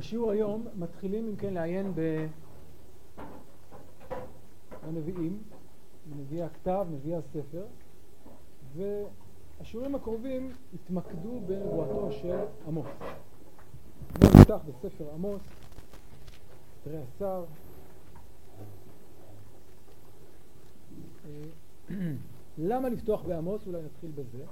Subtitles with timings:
[0.00, 1.92] בשיעור היום מתחילים אם כן לעיין
[4.82, 5.42] בנביאים,
[6.06, 7.66] בנביאי הכתב, נביאי הספר,
[8.74, 12.86] והשיעורים הקרובים יתמקדו בנבואתו של עמוס.
[14.20, 15.42] בואו נפתח בספר עמוס,
[16.84, 17.44] תראה השר.
[22.58, 23.66] למה לפתוח בעמוס?
[23.66, 24.44] אולי נתחיל בזה.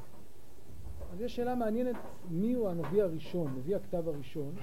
[1.13, 1.97] אז יש שאלה מעניינת
[2.31, 4.55] מי הוא הנביא הראשון, נביא הכתב הראשון.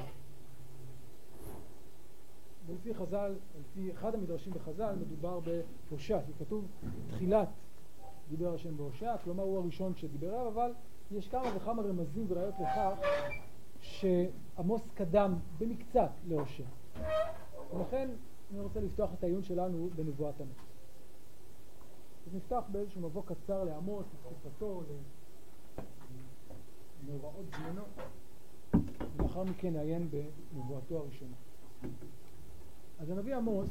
[2.67, 5.39] ולפי חז"ל, לפי אחד המדרשים בחז"ל, מדובר
[5.89, 6.65] בהושע, כי כתוב
[7.07, 7.49] תחילת
[8.29, 10.71] דיבר השם בהושע, כלומר הוא הראשון שדיבר עליו, אבל
[11.11, 12.93] יש כמה וכמה רמזים וראיות לכך
[13.79, 16.63] שעמוס קדם במקצת להושע.
[17.73, 18.09] ולכן
[18.51, 20.57] אני רוצה לפתוח את העיון שלנו בנבואת עמוס.
[22.27, 24.83] אז נפתח באיזשהו מבוא קצר לעמוס, לתקופתו,
[27.07, 27.83] למאורעות זמנו,
[29.17, 31.35] ולאחר מכן נעיין בנבואתו הראשונה.
[32.99, 33.69] אז הנביא עמוס,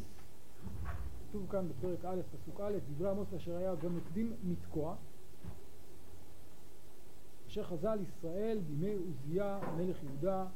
[1.29, 4.95] כתוב כאן בפרק א', פסוק א', דברי עמוס אשר היה גם נקדים מתקוע,
[7.47, 10.47] אשר חזה על ישראל בימי עוזיה מלך יהודה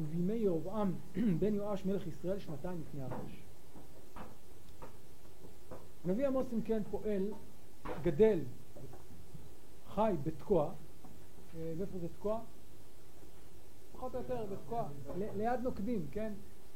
[0.00, 0.94] ובימי ירבעם
[1.40, 3.42] בן יואש מלך ישראל שנתיים לפני הרש.
[6.04, 7.22] הנביא עמוס אם כן פועל,
[8.02, 8.40] גדל,
[9.86, 10.72] חי בתקוע,
[11.56, 12.40] אה, ואיפה זה תקוע?
[13.92, 16.32] פחות או יותר בתקוע, ליד נוקדים, כן?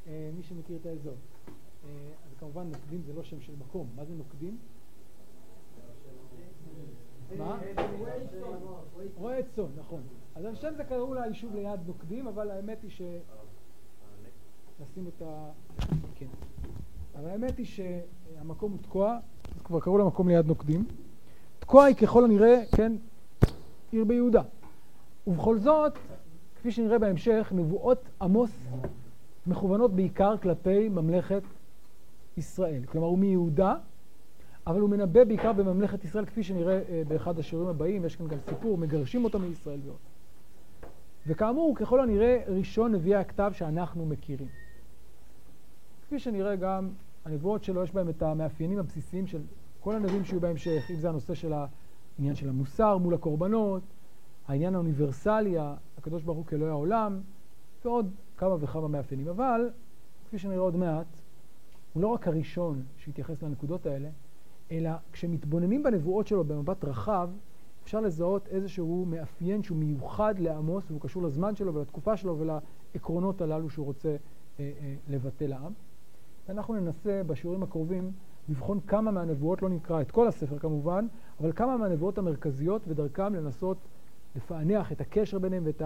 [0.07, 1.15] אה, מי שמכיר את האזור.
[1.83, 1.89] אה,
[2.25, 4.57] אז כמובן נוקדים זה לא שם של מקום, מה זה נוקדים?
[7.37, 7.59] מה?
[9.15, 10.01] רועה צאן, נכון.
[10.35, 13.01] אז השם זה קראו ליישוב ליד נוקדים, אבל האמת היא ש...
[14.81, 15.51] נשים את ה...
[16.15, 16.25] כן.
[17.15, 19.19] אבל האמת היא שהמקום הוא תקוע,
[19.63, 20.85] כבר קראו למקום ליד נוקדים.
[21.59, 22.93] תקוע היא ככל הנראה, כן,
[23.91, 24.41] עיר ביהודה.
[25.27, 25.93] ובכל זאת,
[26.55, 28.51] כפי שנראה בהמשך, נבואות עמוס
[29.47, 31.43] מכוונות בעיקר כלפי ממלכת
[32.41, 32.83] ישראל.
[32.85, 33.75] כלומר, הוא מיהודה,
[34.67, 38.37] אבל הוא מנבא בעיקר בממלכת ישראל, כפי שנראה אה, באחד השיעורים הבאים, יש כאן גם
[38.49, 39.97] סיפור, מגרשים אותו מישראל ועוד.
[41.27, 44.47] וכאמור, הוא ככל הנראה ראשון נביאי הכתב שאנחנו מכירים.
[46.01, 46.89] כפי שנראה גם,
[47.25, 49.41] הנבואות שלו יש בהם את המאפיינים הבסיסיים של
[49.79, 53.83] כל הנביאים שיהיו בהמשך, אם זה הנושא של העניין של המוסר מול הקורבנות,
[54.47, 55.55] העניין האוניברסלי,
[55.97, 57.21] הקדוש ברוך הוא כאלוהי העולם,
[57.85, 59.27] ועוד כמה וכמה מאפיינים.
[59.27, 59.69] אבל,
[60.27, 61.20] כפי שנראה עוד מעט,
[61.93, 64.09] הוא לא רק הראשון שהתייחס לנקודות האלה,
[64.71, 67.29] אלא כשמתבוננים בנבואות שלו במבט רחב,
[67.83, 73.69] אפשר לזהות איזשהו מאפיין שהוא מיוחד לעמוס, והוא קשור לזמן שלו ולתקופה שלו ולעקרונות הללו
[73.69, 74.15] שהוא רוצה אה,
[74.59, 75.73] אה, לבטא לעם.
[76.47, 78.11] ואנחנו ננסה בשיעורים הקרובים
[78.49, 81.07] לבחון כמה מהנבואות, לא נקרא את כל הספר כמובן,
[81.39, 83.77] אבל כמה מהנבואות המרכזיות ודרכם לנסות
[84.35, 85.81] לפענח את הקשר ביניהם ואת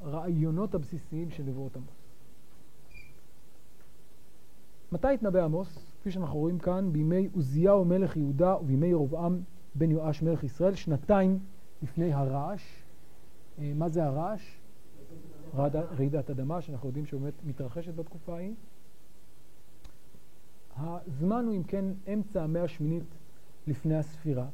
[0.00, 2.01] הרעיונות הבסיסיים של נבואות עמוס.
[4.92, 5.92] מתי התנבא עמוס?
[6.00, 9.40] כפי שאנחנו רואים כאן, בימי עוזיהו מלך יהודה ובימי ירבעם
[9.74, 11.38] בן יואש מלך ישראל, שנתיים
[11.82, 12.62] לפני הרעש.
[13.58, 14.42] אה, מה זה הרעש?
[15.98, 18.54] רעידת אדמה, שאנחנו יודעים שבאמת מתרחשת בתקופה ההיא.
[20.76, 23.14] הזמן הוא אם כן אמצע המאה השמינית
[23.66, 24.46] לפני הספירה.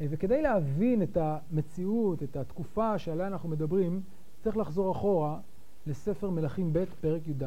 [0.00, 4.02] אה, וכדי להבין את המציאות, את התקופה שעליה אנחנו מדברים,
[4.42, 5.40] צריך לחזור אחורה
[5.86, 7.44] לספר מלכים ב', פרק י"ד.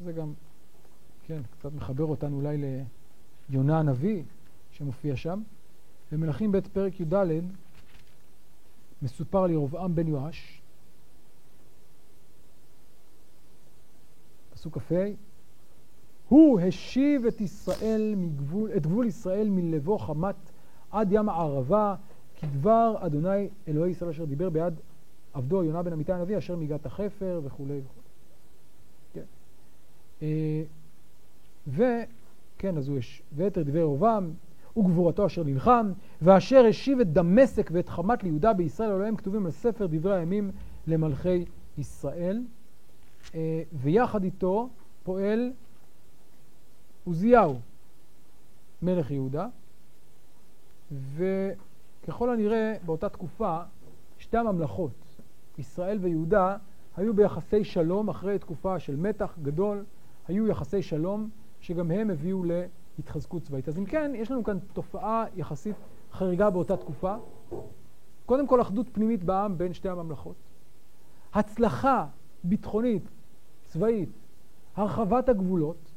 [0.00, 0.32] שזה גם,
[1.26, 2.82] כן, קצת מחבר אותנו אולי
[3.50, 4.22] ליונה הנביא
[4.70, 5.42] שמופיע שם.
[6.12, 7.14] במלכים ב', פרק י"ד,
[9.02, 10.62] מסופר על ירבעם בן יואש,
[14.52, 15.04] פסוק כ"ה,
[16.28, 20.36] הוא השיב את ישראל מגבול, את גבול ישראל מלבו חמת
[20.90, 21.94] עד ים הערבה,
[22.36, 24.74] כדבר אדוני אלוהי ישראל אשר דיבר ביד
[25.32, 27.99] עבדו יונה בן אמיתי הנביא אשר מיגת החפר וכולי וכולי.
[30.22, 30.62] אה,
[31.68, 34.32] וכן, אז הוא יש, ויתר דברי ירבעם
[34.76, 39.86] וגבורתו אשר נלחם, ואשר השיב את דמשק ואת חמת ליהודה בישראל, עליהם כתובים על ספר
[39.86, 40.50] דברי הימים
[40.86, 41.44] למלכי
[41.78, 42.42] ישראל.
[43.34, 44.68] אה, ויחד איתו
[45.02, 45.52] פועל
[47.04, 47.58] עוזיהו,
[48.82, 49.46] מלך יהודה,
[51.16, 53.58] וככל הנראה באותה תקופה
[54.18, 54.90] שתי הממלכות,
[55.58, 56.56] ישראל ויהודה,
[56.96, 59.84] היו ביחסי שלום אחרי תקופה של מתח גדול,
[60.30, 61.30] היו יחסי שלום
[61.60, 62.42] שגם הם הביאו
[62.98, 63.68] להתחזקות צבאית.
[63.68, 65.76] אז אם כן, יש לנו כאן תופעה יחסית
[66.12, 67.14] חריגה באותה תקופה.
[68.26, 70.36] קודם כל אחדות פנימית בעם בין שתי הממלכות.
[71.34, 72.06] הצלחה
[72.44, 73.02] ביטחונית,
[73.64, 74.08] צבאית,
[74.76, 75.90] הרחבת הגבולות,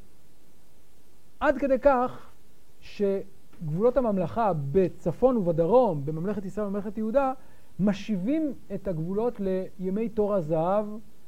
[1.40, 2.32] עד כדי כך
[2.80, 7.34] שגבולות הממלכה בצפון ובדרום, בממלכת ישראל ובממלכת יהודה,
[7.80, 9.42] משיבים את הגבולות
[9.80, 10.86] לימי תור הזהב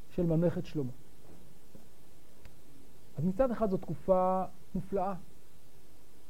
[0.10, 0.92] של ממלכת שלמה.
[3.18, 4.44] אז מצד אחד זו תקופה
[4.76, 5.14] מופלאה,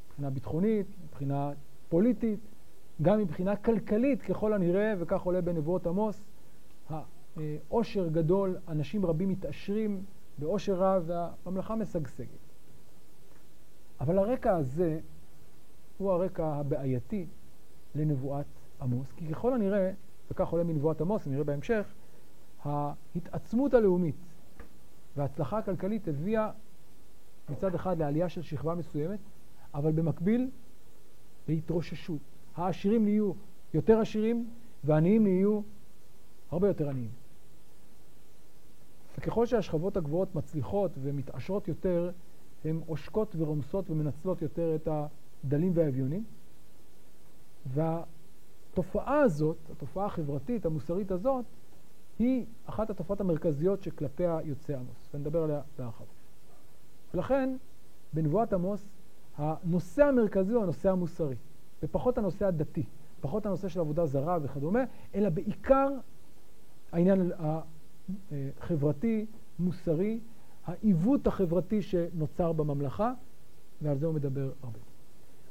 [0.08, 1.52] מבחינה ביטחונית, מבחינה
[1.88, 2.40] פוליטית,
[3.02, 6.24] גם מבחינה כלכלית ככל הנראה, וכך עולה בנבואות עמוס,
[7.36, 10.04] העושר גדול, אנשים רבים מתעשרים
[10.38, 12.28] בעושר רב והממלכה משגשגת.
[14.00, 15.00] אבל הרקע הזה
[15.98, 17.26] הוא הרקע הבעייתי
[17.94, 18.46] לנבואת
[18.80, 19.92] עמוס, כי ככל הנראה,
[20.30, 21.94] וכך עולה מנבואת עמוס, נראה בהמשך,
[22.62, 24.16] ההתעצמות הלאומית
[25.16, 26.50] וההצלחה הכלכלית הביאה
[27.50, 29.18] מצד אחד לעלייה של שכבה מסוימת,
[29.74, 30.50] אבל במקביל
[31.48, 32.20] להתרוששות.
[32.54, 33.32] העשירים נהיו
[33.74, 34.50] יותר עשירים
[34.84, 35.60] והעניים נהיו
[36.50, 37.10] הרבה יותר עניים.
[39.18, 42.10] וככל שהשכבות הגבוהות מצליחות ומתעשרות יותר,
[42.64, 44.88] הן עושקות ורומסות ומנצלות יותר את
[45.44, 46.24] הדלים והאביונים.
[47.66, 51.44] והתופעה הזאת, התופעה החברתית, המוסרית הזאת,
[52.18, 56.15] היא אחת התופעות המרכזיות שכלפיה יוצא עמוס, ונדבר עליה בהרחבה.
[57.14, 57.56] ולכן,
[58.12, 58.88] בנבואת עמוס,
[59.36, 61.36] הנושא המרכזי הוא הנושא המוסרי,
[61.82, 62.84] ופחות הנושא הדתי,
[63.20, 65.88] פחות הנושא של עבודה זרה וכדומה, אלא בעיקר
[66.92, 69.26] העניין החברתי,
[69.58, 70.20] מוסרי,
[70.66, 73.12] העיוות החברתי שנוצר בממלכה,
[73.82, 74.78] ועל זה הוא מדבר הרבה.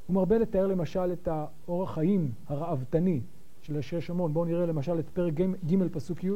[0.06, 3.20] הוא מרבה לתאר למשל את האורח חיים הראוותני
[3.62, 4.32] של אנשי שומרון.
[4.32, 5.34] בואו נראה למשל את פרק
[5.70, 6.30] ג' פסוק י',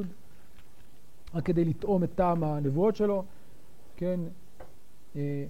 [1.34, 3.24] רק כדי לטעום את טעם הנבואות שלו,
[3.96, 4.20] כן?
[5.16, 5.44] אה,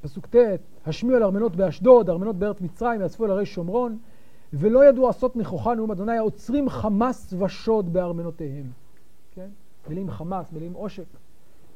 [0.00, 0.36] פסוק ט',
[0.86, 3.98] השמיעו על ארמנות באשדוד, ארמנות בארץ מצרים, יאספו אל הרי שומרון,
[4.52, 8.70] ולא ידעו עשות נכוחה נאום אדוני, העוצרים חמס ושוד בארמנותיהם.
[9.34, 9.48] כן?
[9.88, 11.04] מילים חמס, מילים עושק.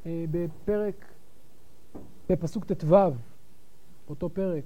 [0.07, 1.05] אה, בפרק,
[2.31, 2.97] בפסוק ט"ו,
[4.07, 4.65] באותו פרק,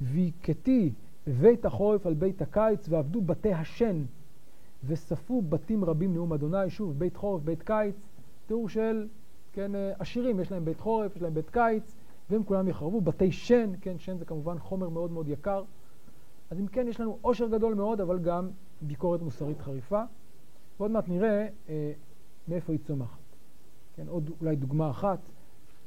[0.00, 0.92] והכיתי
[1.26, 4.02] בית החורף על בית הקיץ, ועבדו בתי השן,
[4.84, 7.94] וספו בתים רבים נאום אדוני, שוב, בית חורף, בית קיץ,
[8.46, 9.06] תיאור של,
[9.52, 11.96] כן, אה, עשירים, יש להם בית חורף, יש להם בית קיץ,
[12.30, 15.62] והם כולם יחרבו, בתי שן, כן, שן זה כמובן חומר מאוד מאוד יקר.
[16.50, 18.50] אז אם כן, יש לנו עושר גדול מאוד, אבל גם
[18.80, 20.02] ביקורת מוסרית חריפה.
[20.78, 21.92] ועוד מעט נראה אה,
[22.48, 23.18] מאיפה היא צומחת.
[23.96, 25.18] כן, עוד אולי דוגמה אחת,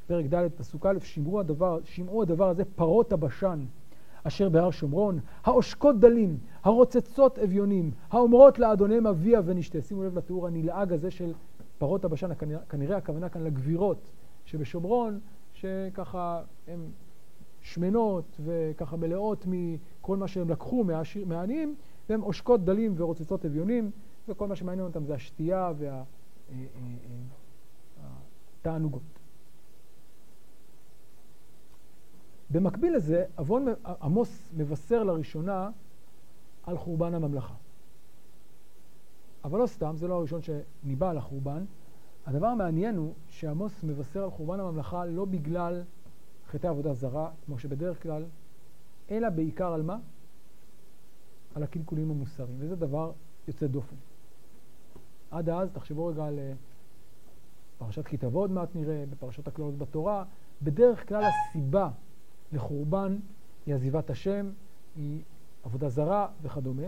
[0.08, 3.66] פרק ד' פסוק א', שמעו הדבר, שמעו הדבר הזה פרות הבשן
[4.24, 9.82] אשר בהר שומרון, העושקות דלים, הרוצצות אביונים, האומרות לאדוניהם אביה ונשתה.
[9.82, 11.34] שימו לב לתיאור הנלעג הזה של
[11.78, 12.30] פרות הבשן,
[12.70, 14.12] כנראה, הכוונה כאן לגבירות
[14.46, 15.20] שבשומרון,
[15.54, 16.80] שככה הן
[17.62, 20.86] שמנות וככה מלאות מכל מה שהם לקחו
[21.26, 21.76] מהעניים,
[22.10, 23.92] והן עושקות דלים ורוצצות אביונים,
[24.28, 25.72] וכל מה שמעניין אותם זה השתייה
[28.62, 29.20] והתענוגות.
[32.50, 33.26] במקביל לזה,
[34.02, 35.70] עמוס מבשר לראשונה
[36.64, 37.54] על חורבן הממלכה.
[39.44, 41.66] אבל לא סתם, זה לא הראשון שניבא על החורבן.
[42.26, 45.84] הדבר המעניין הוא שעמוס מבשר על חורבן הממלכה לא בגלל
[46.48, 48.26] חטאי עבודה זרה, כמו שבדרך כלל,
[49.12, 49.98] אלא בעיקר על מה?
[51.56, 53.12] על הקלקולים המוסריים, וזה דבר
[53.48, 53.96] יוצא דופן.
[55.32, 56.54] עד אז, תחשבו רגע על אה,
[57.78, 60.24] פרשת כי תבוא עוד מעט נראה, בפרשת הכללות בתורה,
[60.62, 61.90] בדרך כלל הסיבה
[62.52, 63.20] לחורבן
[63.66, 64.50] היא עזיבת השם,
[64.96, 65.22] היא
[65.64, 66.88] עבודה זרה וכדומה.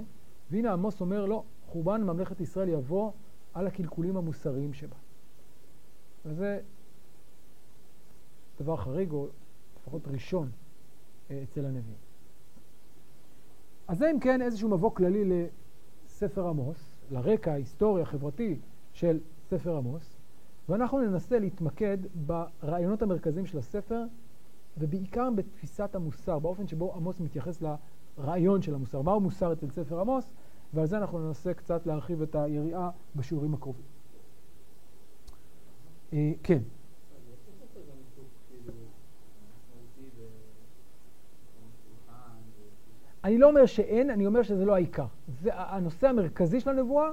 [0.52, 1.44] והנה עמוס אומר, לא,
[1.76, 3.12] חורבן ממלכת ישראל יבוא
[3.54, 4.96] על הקלקולים המוסריים שבה.
[6.26, 6.60] וזה
[8.60, 9.28] דבר חריג, או
[9.82, 10.50] לפחות ראשון
[11.32, 11.98] אה, אצל הנביאים.
[13.88, 15.50] אז זה אם כן איזשהו מבוא כללי
[16.06, 18.60] לספר עמוס, לרקע ההיסטורי החברתי
[18.94, 20.18] של ספר עמוס,
[20.70, 24.04] ואנחנו ננסה להתמקד ברעיונות המרכזיים של הספר,
[24.78, 27.64] ובעיקר בתפיסת המוסר, באופן שבו עמוס מתייחס
[28.18, 29.02] לרעיון של המוסר.
[29.02, 30.34] מהו מוסר אצל ספר עמוס?
[30.76, 33.86] ועל זה אנחנו ננסה קצת להרחיב את היריעה בשיעורים הקרובים.
[36.14, 36.60] אה, כן.
[43.24, 45.06] אני לא אומר שאין, אני אומר שזה לא העיקר.
[45.28, 47.10] זה, הנושא המרכזי של הנבואה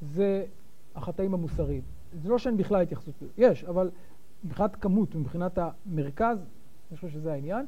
[0.00, 0.46] זה
[0.94, 1.82] החטאים המוסריים.
[2.12, 3.90] זה לא שאין בכלל התייחסות, יש, אבל
[4.44, 6.38] מבחינת כמות ומבחינת המרכז,
[6.90, 7.66] אני חושב שזה העניין.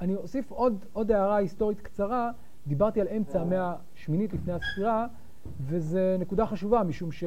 [0.00, 2.30] אני אוסיף עוד, עוד הערה היסטורית קצרה,
[2.66, 5.06] דיברתי על אמצע המאה השמינית לפני הספירה,
[5.60, 7.24] וזו נקודה חשובה, משום ש...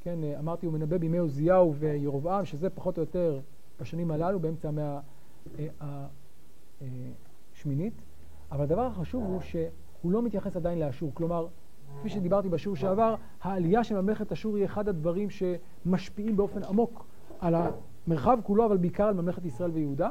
[0.00, 3.40] כן, אמרתי, הוא מנבא בימי עוזיהו וירובעם, שזה פחות או יותר
[3.80, 5.00] בשנים הללו, באמצע המאה
[5.58, 5.66] אה,
[7.52, 8.02] השמינית.
[8.52, 11.10] אבל הדבר החשוב הוא שהוא לא מתייחס עדיין לאשור.
[11.14, 11.46] כלומר,
[11.98, 17.06] כפי שדיברתי בשיעור שעבר, העלייה של ממלכת אשור היא אחד הדברים שמשפיעים באופן עמוק
[17.40, 20.10] על המרחב כולו, אבל בעיקר על ממלכת ישראל ויהודה.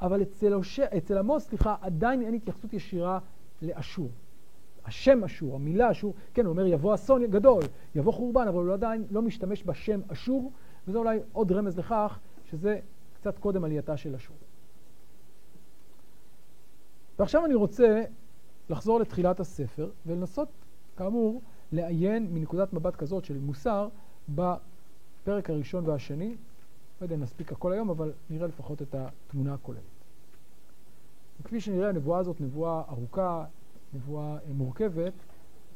[0.00, 0.60] אבל אצל,
[0.96, 3.18] אצל עמוס, סליחה, עדיין אין התייחסות ישירה
[3.64, 4.10] לאשור.
[4.84, 7.62] השם אשור, המילה אשור, כן, הוא אומר יבוא אסון גדול,
[7.94, 10.52] יבוא חורבן, אבל הוא עדיין לא משתמש בשם אשור,
[10.88, 12.80] וזה אולי עוד רמז לכך שזה
[13.14, 14.36] קצת קודם עלייתה של אשור.
[17.18, 18.04] ועכשיו אני רוצה
[18.70, 20.48] לחזור לתחילת הספר ולנסות,
[20.96, 21.42] כאמור,
[21.72, 23.88] לעיין מנקודת מבט כזאת של מוסר
[24.28, 26.36] בפרק הראשון והשני.
[27.00, 29.93] לא יודע אם נספיק הכל היום, אבל נראה לפחות את התמונה הכוללת.
[31.40, 33.44] וכפי שנראה, הנבואה הזאת נבואה ארוכה,
[33.94, 35.12] נבואה מורכבת.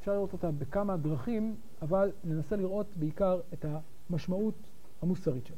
[0.01, 3.65] אפשר לראות אותה בכמה דרכים, אבל ננסה לראות בעיקר את
[4.11, 4.55] המשמעות
[5.03, 5.57] המוסרית שלה.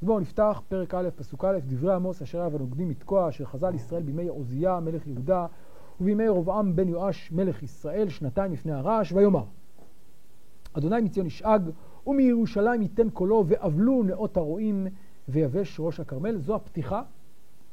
[0.00, 3.74] אז בואו נפתח פרק א', פסוק א', דברי עמוס אשר היה ונוגדים לתקוע, אשר חז"ל
[3.74, 5.46] ישראל בימי עוזיה מלך יהודה
[6.00, 9.44] ובימי רבעם בן יואש מלך ישראל שנתיים לפני הרעש, ויאמר
[10.72, 11.70] אדוני מציון ישאג
[12.06, 14.86] ומירושלים ייתן קולו ואבלו נאות הרועים
[15.28, 16.38] ויבש ראש הכרמל.
[16.38, 17.02] זו הפתיחה,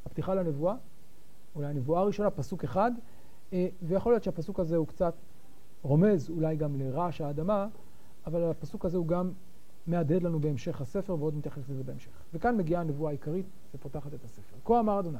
[0.06, 0.76] הפתיחה לנבואה,
[1.56, 2.92] אולי הנבואה הראשונה, פסוק אחד,
[3.54, 5.14] אה, ויכול להיות שהפסוק הזה הוא קצת
[5.82, 7.68] רומז אולי גם לרעש האדמה,
[8.26, 9.32] אבל הפסוק הזה הוא גם
[9.88, 12.12] מהדהד לנו בהמשך הספר, ועוד נתייחס לזה בהמשך.
[12.34, 13.46] וכאן מגיעה הנבואה העיקרית
[13.76, 14.56] ופותחת את הספר.
[14.66, 15.18] כה אמר אדוני,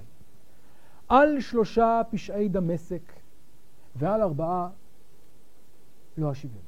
[1.10, 3.14] על שלושה פשעי דמשק
[3.96, 4.70] ועל ארבעה
[6.18, 6.60] לא אשיבנו.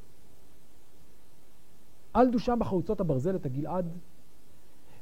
[2.14, 3.90] על דושם בחרוצות הברזל את הגלעד,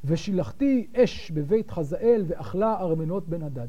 [0.05, 3.67] ושילחתי אש בבית חזאל ואכלה ארמנות בן הדד.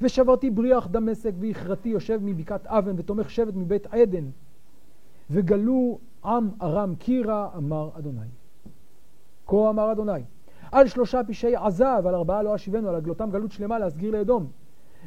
[0.00, 4.24] ושברתי בריח דמשק והכרתי יושב מבקעת אבן ותומך שבט מבית עדן.
[5.30, 8.26] וגלו עם ארם קירה, אמר אדוני.
[9.46, 10.22] כה אמר אדוני,
[10.72, 14.46] על שלושה פשעי עזה ועל ארבעה לא אשיבנו, על הגלותם גלות שלמה להסגיר לאדום.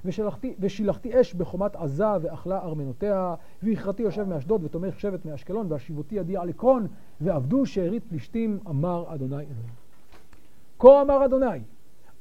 [0.06, 6.38] ושלחתי, ושילחתי אש בחומת עזה ואכלה ארמנותיה, והכרתי יושב מאשדוד ותומך שבט מאשקלון, והשיבותי ידי
[6.38, 6.88] על עקרון,
[7.22, 9.87] ועבדו שארית פלישתים, אמר אדוני אלוהים.
[10.80, 11.60] כה אמר אדוני,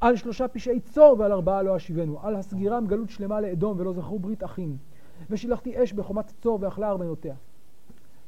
[0.01, 4.19] על שלושה פשעי צור ועל ארבעה לא אשיבנו, על הסגירם גלות שלמה לאדום ולא זכרו
[4.19, 4.77] ברית אחים.
[5.31, 7.35] ושילחתי אש בחומת צור ואכלה ארמנותיה.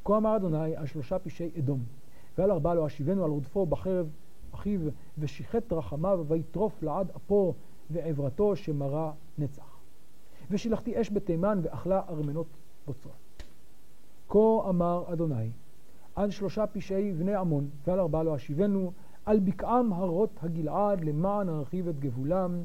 [0.04, 1.80] כה אמר אדוני על שלושה פשעי אדום,
[2.38, 4.10] ועל ארבעה לא אשיבנו, על רודפו בחרב
[4.54, 4.80] אחיו,
[5.18, 7.54] ושיחת רחמיו, ויטרוף לעד אפו
[7.90, 9.78] ועברתו שמרה נצח.
[10.50, 12.46] ושילחתי אש בתימן ואכלה ארמנות
[12.86, 13.12] בוצרה.
[14.28, 15.50] כה אמר אדוני,
[16.14, 18.92] על שלושה פשעי בני עמון ועל ארבעה לא אשיבנו,
[19.28, 22.62] על בקעם הרות הגלעד למען ארחיב את גבולם.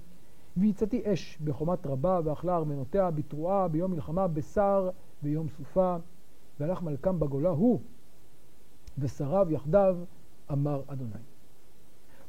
[0.57, 4.89] והצאתי אש בחומת רבה ואכלה ארמנותיה בתרועה ביום מלחמה בשר
[5.21, 5.95] ביום סופה.
[6.59, 7.79] והלך מלכם בגולה הוא
[8.97, 9.97] ושריו יחדיו
[10.51, 11.11] אמר אדוני.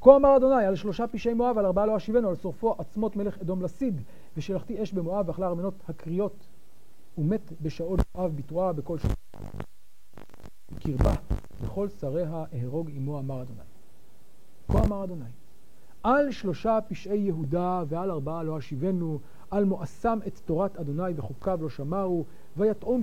[0.00, 3.38] כה אמר אדוני, על שלושה פשעי מואב, על ארבעה לא אשיבנו, על שורפו עצמות מלך
[3.38, 4.00] אדום לסיד,
[4.36, 6.46] ושלחתי אש במואב, ואכלה ארמנות הקריות,
[7.18, 9.12] ומת בשאול מואב בתרועה בכל שעה.
[10.78, 11.14] קרבה,
[11.60, 13.73] וכל שריה אהרוג עמו, אמר אדוני.
[14.68, 15.24] כה אמר אדוני,
[16.02, 19.18] על שלושה פשעי יהודה, ועל ארבעה לא אשיבנו,
[19.50, 22.24] על מואסם את תורת אדוני וחוקיו לא שמרו,
[22.56, 23.02] ויתאום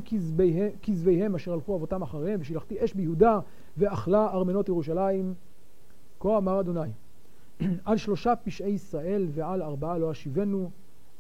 [0.84, 3.40] כזביהם אשר הלכו אבותם אחריהם, ושילחתי אש ביהודה,
[3.78, 5.34] ואכלה ארמנות ירושלים.
[6.20, 6.90] כה אמר אדוני,
[7.86, 10.70] על שלושה פשעי ישראל ועל ארבעה לא אשיבנו,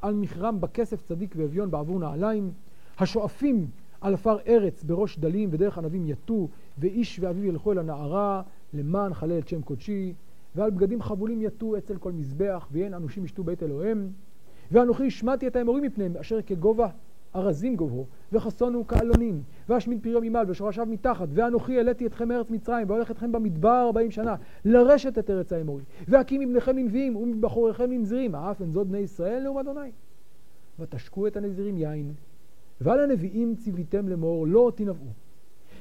[0.01, 2.51] על מכרם בכסף צדיק ואביון בעבור נעליים,
[2.99, 3.67] השואפים
[4.01, 8.41] על עפר ארץ בראש דלים ודרך ענבים יטו, ואיש ואביו ילכו אל הנערה
[8.73, 10.13] למען חלל את שם קודשי,
[10.55, 14.09] ועל בגדים חבולים יטו אצל כל מזבח, ואין אנושים ישתו בית אלוהיהם.
[14.71, 16.87] ואנוכי השמעתי את האמורים מפניהם, אשר כגובה
[17.35, 23.11] ארזים גובהו, וחסונו כאלונים, ואשמיד פריו ממעל, ושורשיו מתחת, ואנוכי העליתי אתכם מארץ מצרים, והולך
[23.11, 28.71] אתכם במדבר ארבעים שנה, לרשת את ארץ האמורי, והקים מבניכם לנביאים, ומבחוריכם לנזירים, אף אין
[28.71, 29.91] זאת בני ישראל נאום אדוני.
[30.79, 32.13] ותשקו את הנזירים יין,
[32.81, 35.07] ועל הנביאים ציוויתם לאמור, לא תנבאו.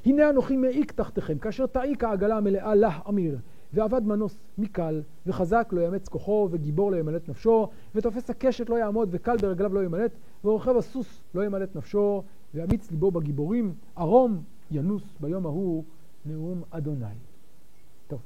[0.07, 3.39] הנה אנוכי מעיק תחתיכם, כאשר תעיק העגלה המלאה לה אמיר,
[3.73, 9.09] ועבד מנוס מקל, וחזק לא יאמץ כוחו, וגיבור לא ימלט נפשו, ותופס הקשת לא יעמוד,
[9.13, 10.13] וקל ברגליו לא ימלט,
[10.45, 12.23] ורוכב הסוס לא ימלט נפשו,
[12.55, 15.85] ואמיץ ליבו בגיבורים, ערום ינוס ביום ההוא
[16.27, 17.07] נאום אדוני.
[18.09, 18.21] טוב,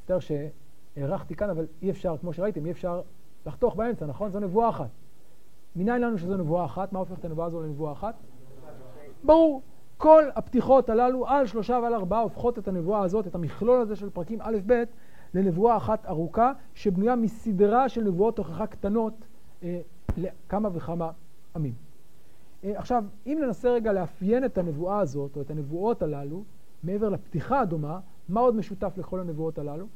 [0.00, 3.00] מצטער שהארכתי כאן, אבל אי אפשר, כמו שראיתם, אי אפשר
[3.46, 4.30] לחתוך באמצע, נכון?
[4.30, 4.90] זו נבואה אחת.
[5.76, 6.92] מניין לנו שזו נבואה אחת?
[6.92, 8.14] מה הופך את הנבואה הזו לנבואה אחת?
[9.24, 9.62] ברור.
[9.96, 14.10] כל הפתיחות הללו על שלושה ועל ארבעה הופכות את הנבואה הזאת, את המכלול הזה של
[14.10, 14.82] פרקים א'-ב',
[15.34, 19.14] לנבואה אחת ארוכה, שבנויה מסדרה של נבואות תוכחה קטנות
[19.62, 19.80] אה,
[20.16, 21.10] לכמה וכמה
[21.56, 21.74] עמים.
[22.64, 26.44] אה, עכשיו, אם ננסה רגע לאפיין את הנבואה הזאת, או את הנבואות הללו,
[26.82, 29.86] מעבר לפתיחה הדומה, מה עוד משותף לכל הנבואות הללו?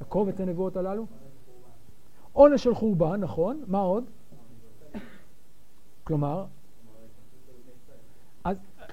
[0.00, 1.06] לקובץ הנבואות הללו?
[2.32, 4.04] עונש של חורבן, נכון, מה עוד?
[6.04, 6.44] כלומר,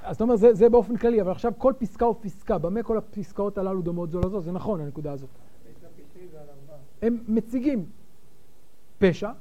[0.08, 3.58] אז, אתה אומר, זה, זה באופן כללי, אבל עכשיו כל פסקה ופסקה, במה כל הפסקאות
[3.58, 4.42] הללו דומות זו לזו?
[4.42, 5.30] זה נכון, הנקודה הזאת.
[7.02, 7.86] הם מציגים
[8.98, 9.32] פשע,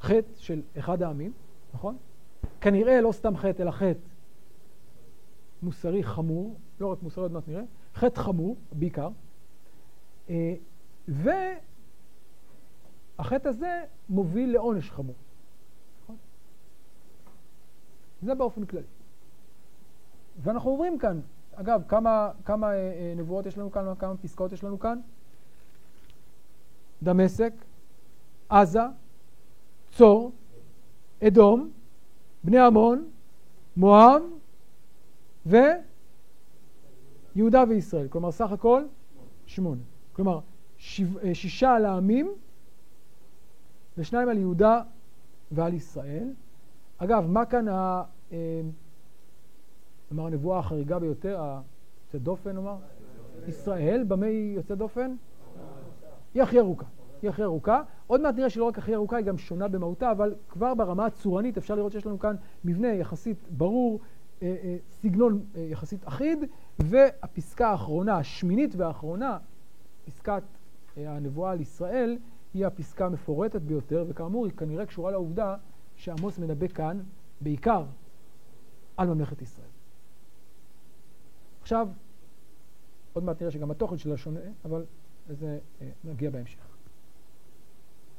[0.00, 1.32] חטא של אחד העמים,
[1.74, 1.96] נכון?
[2.60, 4.00] כנראה לא סתם חטא, אלא חטא
[5.62, 7.62] מוסרי חמור, לא רק מוסרי, עוד מעט נראה,
[7.94, 9.08] חטא חמור בעיקר,
[10.30, 10.54] אה,
[13.18, 15.16] והחטא הזה מוביל לעונש חמור.
[16.02, 16.16] נכון?
[18.22, 18.99] זה באופן כללי.
[20.42, 21.20] ואנחנו עוברים כאן,
[21.54, 25.00] אגב, כמה, כמה אה, אה, נבואות יש לנו כאן, כמה פסקאות יש לנו כאן?
[27.02, 27.52] דמשק,
[28.48, 28.80] עזה,
[29.92, 30.32] צור,
[31.22, 31.70] אדום,
[32.44, 33.10] בני עמון,
[33.76, 34.22] מואב
[35.46, 38.08] ויהודה וישראל.
[38.08, 38.84] כלומר, סך הכל
[39.46, 39.82] שמונה.
[40.12, 42.32] כלומר, אה, שישה על העמים
[43.98, 44.82] ושניים על יהודה
[45.52, 46.32] ועל ישראל.
[46.98, 48.02] אגב, מה כאן ה...
[50.10, 52.76] כלומר, הנבואה החריגה ביותר, היוצאת דופן, נאמר?
[53.48, 55.14] ישראל, במה היא יוצאת דופן?
[56.34, 56.86] היא הכי ארוכה.
[57.22, 57.82] היא הכי ארוכה.
[58.06, 61.56] עוד מעט נראה שלא רק הכי ארוכה, היא גם שונה במהותה, אבל כבר ברמה הצורנית
[61.56, 64.00] אפשר לראות שיש לנו כאן מבנה יחסית ברור,
[64.42, 66.38] אה, אה, סגנון אה, יחסית אחיד,
[66.78, 69.38] והפסקה האחרונה, השמינית והאחרונה,
[70.04, 70.42] פסקת
[70.96, 72.18] הנבואה על ישראל,
[72.54, 75.56] היא הפסקה המפורטת ביותר, וכאמור היא כנראה קשורה לעובדה
[75.96, 77.00] שעמוס מנבא כאן
[77.40, 77.84] בעיקר
[78.96, 79.79] על ממלכת ישראל.
[81.70, 81.88] עכשיו,
[83.12, 84.84] עוד מעט נראה שגם התוכן שלה שונה, אבל
[85.28, 85.58] לזה
[86.04, 86.66] נגיע בהמשך.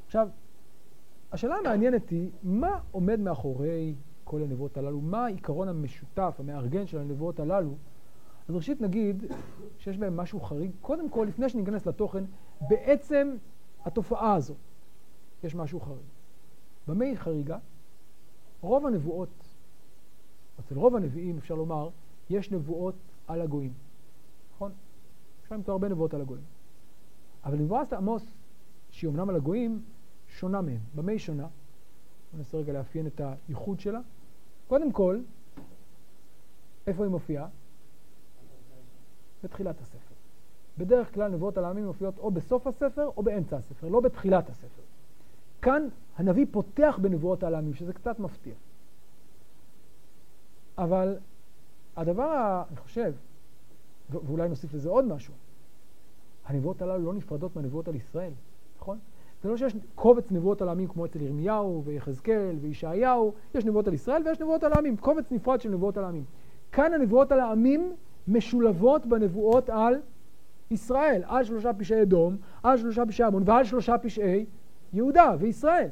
[0.06, 0.28] עכשיו,
[1.32, 3.94] השאלה המעניינת היא, מה עומד מאחורי
[4.24, 5.00] כל הנבואות הללו?
[5.00, 7.74] מה העיקרון המשותף, המארגן של הנבואות הללו?
[8.48, 9.24] אז ראשית נגיד
[9.78, 10.70] שיש בהם משהו חריג.
[10.80, 12.24] קודם כל, לפני שניכנס לתוכן,
[12.60, 13.36] בעצם
[13.84, 14.56] התופעה הזאת
[15.44, 16.08] יש משהו חריג.
[16.88, 17.58] במה היא חריגה?
[18.60, 19.44] רוב הנבואות,
[20.60, 21.88] אצל רוב הנביאים אפשר לומר,
[22.30, 23.72] יש נבואות על הגויים.
[24.54, 24.72] נכון?
[25.52, 26.44] להם פה הרבה נבואות על הגויים.
[27.44, 28.34] אבל נבואת עמוס,
[28.90, 29.82] שהיא אמנם על הגויים,
[30.28, 30.80] שונה מהם.
[30.94, 31.46] במה היא שונה?
[32.34, 34.00] ננסה רגע לאפיין את הייחוד שלה.
[34.68, 35.20] קודם כל,
[36.86, 37.48] איפה היא מופיעה?
[39.44, 40.14] בתחילת הספר.
[40.78, 44.82] בדרך כלל נבואות על העמים מופיעות או בסוף הספר או באמצע הספר, לא בתחילת הספר.
[45.62, 48.54] כאן הנביא פותח בנבואות על העמים, שזה קצת מפתיע.
[50.78, 51.16] אבל
[51.96, 53.12] הדבר, אני חושב,
[54.10, 55.34] ואולי נוסיף לזה עוד משהו,
[56.46, 58.32] הנבואות הללו לא נפרדות מהנבואות על ישראל,
[58.78, 58.98] נכון?
[59.42, 63.94] זה לא שיש קובץ נבואות על העמים כמו אצל ירמיהו ויחזקאל וישעיהו, יש נבואות על
[63.94, 66.24] ישראל ויש נבואות על העמים, קובץ נפרד של נבואות על העמים.
[66.72, 67.92] כאן הנבואות על העמים
[68.28, 69.94] משולבות בנבואות על
[70.70, 74.46] ישראל, על שלושה פשעי אדום, על שלושה פשעי עמון ועל שלושה פשעי
[74.92, 75.88] יהודה וישראל.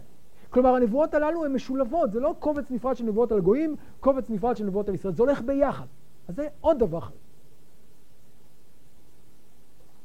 [0.50, 4.56] כלומר, הנבואות הללו הן משולבות, זה לא קובץ נפרד של נבואות על גויים, קובץ נפרד
[4.56, 5.86] של נבואות על ישראל, זה הולך ביחד.
[6.28, 7.08] אז זה עוד דבר.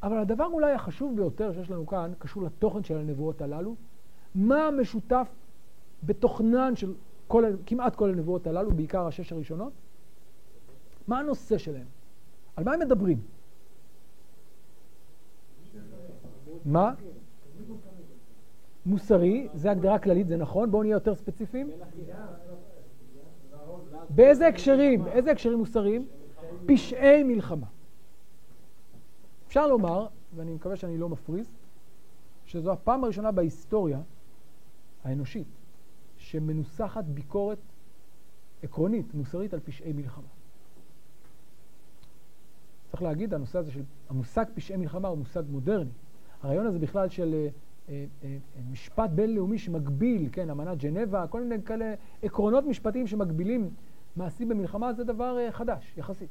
[0.04, 3.76] אבל הדבר אולי החשוב ביותר שיש לנו כאן, קשור לתוכן של הנבואות הללו.
[4.36, 5.28] מה המשותף
[6.04, 6.94] בתוכנן של
[7.28, 9.74] כל, כמעט כל הנבואות הללו, בעיקר השש הראשונות?
[11.08, 11.88] מה הנושא שלהם?
[12.56, 13.18] על מה הם מדברים?
[16.66, 16.94] מה?
[18.86, 21.72] מוסרי, זה הגדרה כללית, זה נכון, בואו נהיה יותר ספציפיים.
[24.10, 25.08] באיזה הקשרים?
[25.08, 26.08] איזה הקשרים מוסריים?
[26.66, 27.68] פשעי מלחמה.
[29.48, 31.48] אפשר לומר, ואני מקווה שאני לא מפריז,
[32.46, 34.02] שזו הפעם הראשונה בהיסטוריה
[35.04, 35.48] האנושית
[36.18, 37.58] שמנוסחת ביקורת
[38.64, 40.28] עקרונית, מוסרית, על פשעי מלחמה.
[42.92, 45.90] צריך להגיד, הנושא הזה של המושג פשעי מלחמה הוא מושג מודרני.
[46.42, 47.50] הרעיון הזה בכלל של אה,
[48.72, 51.94] משפט בינלאומי שמגביל, כן, אמנת ג'נבה, כל מיני כאלה
[52.24, 53.70] עקרונות משפטיים שמגבילים
[54.16, 56.30] מעשים במלחמה, זה דבר אה, חדש, יחסית.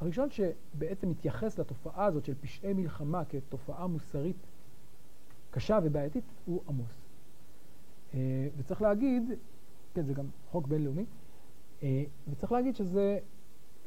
[0.00, 4.46] הראשון שבעצם מתייחס לתופעה הזאת של פשעי מלחמה כתופעה מוסרית
[5.50, 7.02] קשה ובעייתית הוא עמוס.
[8.14, 9.22] אה, וצריך להגיד,
[9.94, 11.04] כן, זה גם חוק בינלאומי,
[11.82, 13.18] אה, וצריך להגיד שזה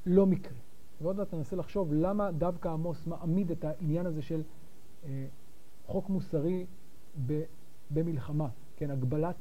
[0.06, 0.58] לא מקרה.
[1.01, 4.41] ועוד מעט ננסה לחשוב למה דווקא עמוס מעמיד את העניין הזה של
[5.06, 5.25] אה,
[5.88, 6.65] חוק מוסרי
[7.91, 9.36] במלחמה, כן, הגבלת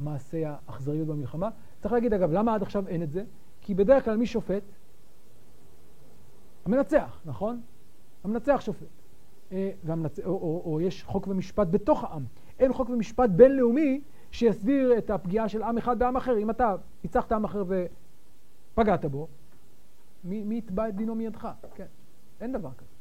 [0.00, 1.50] מעשי האכזריות במלחמה.
[1.80, 3.24] צריך להגיד, אגב, למה עד עכשיו אין את זה?
[3.60, 4.62] כי בדרך כלל מי שופט?
[6.64, 7.60] המנצח, נכון?
[8.24, 8.86] המנצח שופט.
[9.52, 10.18] אה, והמנצ...
[10.20, 12.24] או, או, או יש חוק ומשפט בתוך העם.
[12.58, 16.38] אין חוק ומשפט בינלאומי שיסדיר את הפגיעה של עם אחד בעם אחר.
[16.38, 17.64] אם אתה פיצחת עם אחר
[18.74, 19.28] ופגעת בו,
[20.24, 21.48] מי יתבע את דינו מידך?
[21.74, 21.86] כן,
[22.40, 22.95] אין דבר כזה.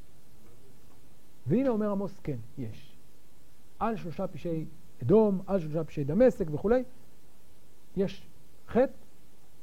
[1.48, 2.98] והנה אומר עמוס, כן, יש.
[3.80, 4.66] על שלושה פשעי
[5.04, 6.84] אדום, על שלושה פשעי דמשק וכולי,
[7.96, 8.28] יש
[8.68, 8.94] חטא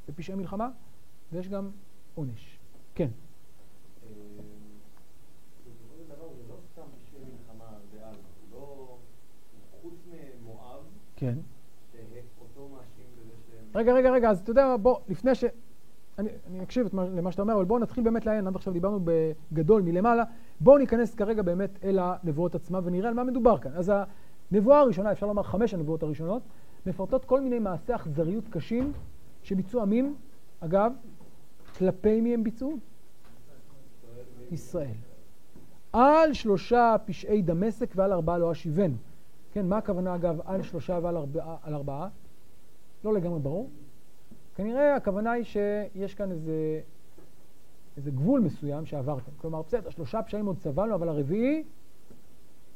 [0.09, 0.69] ופשעי מלחמה,
[1.31, 1.71] ויש גם
[2.15, 2.59] עונש.
[2.95, 3.09] כן.
[11.15, 11.37] כן.
[12.37, 15.43] שאותו מאשים בזה שהם רגע, רגע, רגע, אז אתה יודע מה, בוא, לפני ש...
[16.19, 19.81] אני, אני אקשיב למה שאתה אומר, אבל בואו נתחיל באמת לעיין, עד עכשיו דיברנו בגדול
[19.81, 20.23] מלמעלה,
[20.59, 23.71] בואו ניכנס כרגע באמת אל הנבואות עצמה ונראה על מה מדובר כאן.
[23.75, 23.91] אז
[24.51, 26.41] הנבואה הראשונה, אפשר לומר חמש הנבואות הראשונות,
[26.85, 28.93] מפרטות כל מיני מעשי אכזריות קשים
[29.43, 30.15] שביצעו עמים,
[30.59, 30.93] אגב,
[31.77, 32.77] כלפי מי הם ביצעו?
[34.51, 34.95] ישראל.
[35.93, 38.95] על שלושה פשעי דמשק ועל ארבעה לא אשיבנו.
[39.51, 41.55] כן, מה הכוונה אגב על שלושה ועל ארבעה?
[41.63, 42.07] על ארבעה?
[43.03, 43.69] לא לגמרי ברור.
[44.55, 46.81] כנראה הכוונה היא שיש כאן איזה,
[47.97, 49.31] איזה גבול מסוים שעברתם.
[49.37, 51.63] כלומר, בסדר, שלושה פשעים עוד סבלנו, אבל הרביעי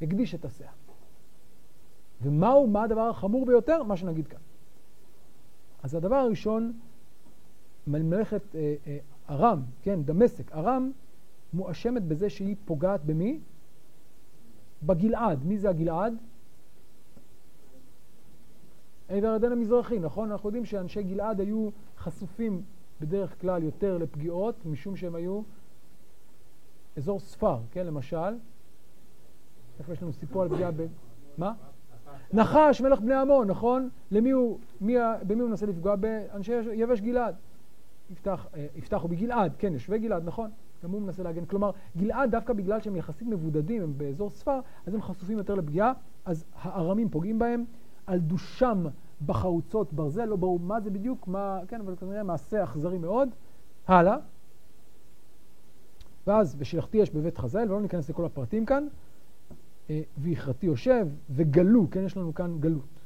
[0.02, 0.72] הקדיש את הסאה.
[2.22, 3.82] ומהו, מה הדבר החמור ביותר?
[3.82, 4.40] מה שנגיד כאן.
[5.82, 6.72] אז הדבר הראשון,
[7.86, 8.98] מלאכת אה, אה,
[9.30, 10.90] ארם, כן, דמשק, ארם
[11.52, 13.40] מואשמת בזה שהיא פוגעת במי?
[14.82, 15.44] בגלעד.
[15.44, 16.14] מי זה הגלעד?
[19.08, 20.30] עבר הירדן המזרחי, נכון?
[20.32, 21.68] אנחנו יודעים שאנשי גלעד היו
[21.98, 22.62] חשופים
[23.00, 25.42] בדרך כלל יותר לפגיעות, משום שהם היו
[26.96, 27.86] אזור ספר, כן?
[27.86, 28.38] למשל,
[29.78, 30.86] איפה יש לנו סיפור על פגיעה ב...
[31.38, 31.52] מה?
[32.32, 33.88] נחש, מלך בני עמון, נכון?
[34.10, 34.94] למי הוא, מי,
[35.26, 35.96] במי הוא מנסה לפגוע?
[35.96, 37.34] באנשי יבש גלעד.
[38.10, 40.50] יפתח, אה, יפתח הוא בגלעד, כן, יושבי גלעד, נכון?
[40.82, 41.44] גם הוא מנסה להגן.
[41.44, 45.92] כלומר, גלעד, דווקא בגלל שהם יחסית מבודדים, הם באזור ספר, אז הם חשופים יותר לפגיעה,
[46.24, 47.64] אז הארמים פוגעים בהם.
[48.08, 48.84] על דושם
[49.26, 53.28] בחרוצות ברזל, לא ברור מה זה בדיוק, מה, כן, אבל כנראה מעשה אכזרי מאוד.
[53.86, 54.16] הלאה.
[56.26, 58.86] ואז, ושלחתי אש בבית חזאל, ולא ניכנס לכל הפרטים כאן,
[59.90, 63.00] אה, ויכרתי יושב, וגלו, כן, יש לנו כאן גלות.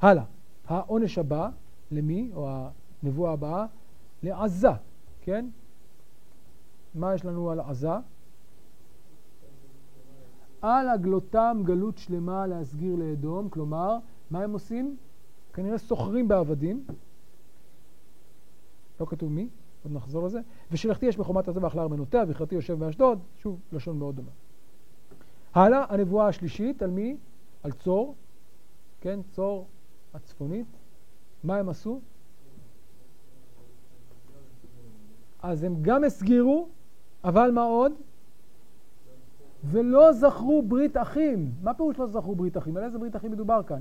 [0.00, 0.24] הלאה.
[0.66, 1.48] העונש הבא,
[1.90, 2.48] למי, או
[3.02, 3.66] הנבואה הבאה?
[4.22, 4.70] לעזה,
[5.20, 5.48] כן?
[6.94, 7.96] מה יש לנו על עזה?
[10.62, 13.98] על הגלותם גלות שלמה להסגיר לאדום, כלומר,
[14.30, 14.96] מה הם עושים?
[15.52, 16.84] כנראה סוחרים בעבדים,
[19.00, 19.48] לא כתוב מי,
[19.84, 20.40] עוד נחזור לזה,
[20.70, 24.30] ושלחתי יש בחומת עזה ואכלה ארמנותיה, ויכרתי יושב באשדוד, שוב, לשון מאוד דומה.
[25.54, 27.16] הלאה, הנבואה השלישית, על מי?
[27.62, 28.14] על צור,
[29.00, 29.66] כן, צור
[30.14, 30.66] הצפונית.
[31.44, 32.00] מה הם עשו?
[35.42, 36.68] אז הם גם הסגירו,
[37.24, 37.92] אבל מה עוד?
[39.70, 41.52] ולא זכרו ברית אחים.
[41.62, 42.76] מה פירוש לא זכרו ברית אחים?
[42.76, 43.80] על איזה ברית אחים מדובר כאן?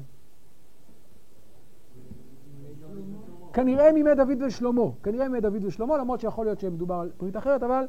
[3.53, 4.81] כנראה מימי דוד ושלמה.
[5.03, 7.85] כנראה מימי דוד ושלמה, למרות שיכול להיות שמדובר על ברית אחרת, אבל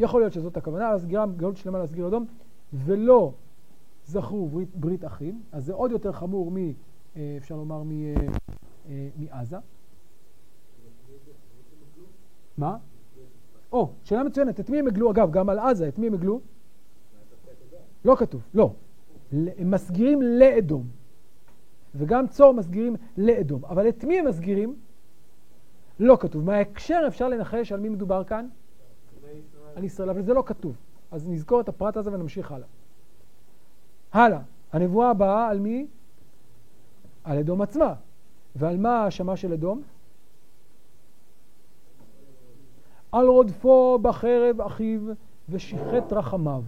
[0.00, 2.26] יכול להיות שזאת הכוונה, אז גרם גלות שלמה להסגיר אדום,
[2.72, 3.32] ולא
[4.06, 6.56] זכרו ברית, ברית אחים, אז זה עוד יותר חמור מ...
[6.56, 7.90] אה, אפשר לומר מ...
[7.90, 8.14] אה,
[8.88, 9.56] אה, מעזה.
[12.58, 12.76] מה?
[13.72, 15.10] או, שאלה מצוינת, את מי הם הגלו?
[15.10, 16.40] אגב, גם על עזה, את מי הם הגלו?
[18.04, 18.72] לא כתוב, לא.
[19.32, 20.86] הם מסגירים לאדום.
[21.94, 23.64] וגם צור מסגירים לאדום.
[23.64, 24.76] אבל את מי הם מסגירים?
[26.00, 26.44] לא כתוב.
[26.44, 28.48] מההקשר אפשר לנחש על מי מדובר כאן?
[29.76, 30.76] על ישראל, אבל זה לא כתוב.
[31.10, 32.68] אז נזכור את הפרט הזה ונמשיך הלאה.
[34.12, 34.40] הלאה.
[34.72, 35.86] הנבואה הבאה על מי?
[37.24, 37.94] על אדום עצמה.
[38.56, 39.82] ועל מה ההאשמה של אדום?
[43.12, 45.00] על רודפו בחרב אחיו
[45.48, 46.62] ושיחת רחמיו.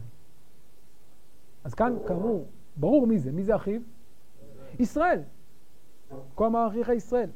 [1.65, 2.47] אז כאן, כאמור,
[2.77, 3.33] ברור מי זה.
[3.33, 3.81] מי זה אחיו?
[4.79, 5.21] ישראל.
[6.37, 7.31] כה אמר אחיך ישראל.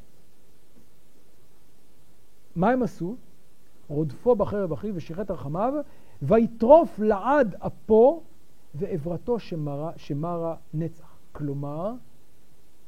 [2.57, 3.17] מה הם עשו?
[3.89, 5.75] רודפו בחרב אחיו ושיחת רחמיו,
[6.23, 8.23] ויטרוף לעד אפו
[8.75, 11.19] ועברתו שמרה, שמרה נצח.
[11.33, 11.93] כלומר,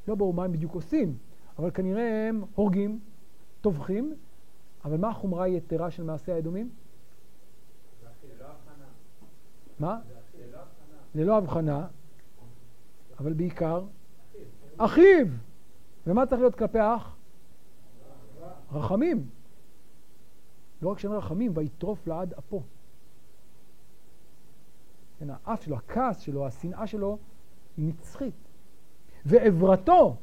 [0.09, 1.17] לא ברור מה הם בדיוק עושים,
[1.59, 3.01] אבל כנראה הם הורגים,
[3.61, 4.15] טובחים,
[4.85, 6.71] אבל מה החומרה היתרה של מעשי האדומים?
[9.79, 10.01] מה?
[11.19, 11.87] ללא הבחנה,
[13.19, 13.85] אבל בעיקר
[14.77, 15.27] אחיו.
[16.07, 17.17] ומה צריך להיות כלפי אח?
[18.73, 19.29] רחמים.
[20.83, 22.63] לא רק שאין רחמים, ויטרוף לעד אפו.
[25.19, 27.19] כן, האף שלו, הכעס שלו, השנאה שלו,
[27.77, 28.35] היא נצחית.
[29.27, 30.17] ועברתו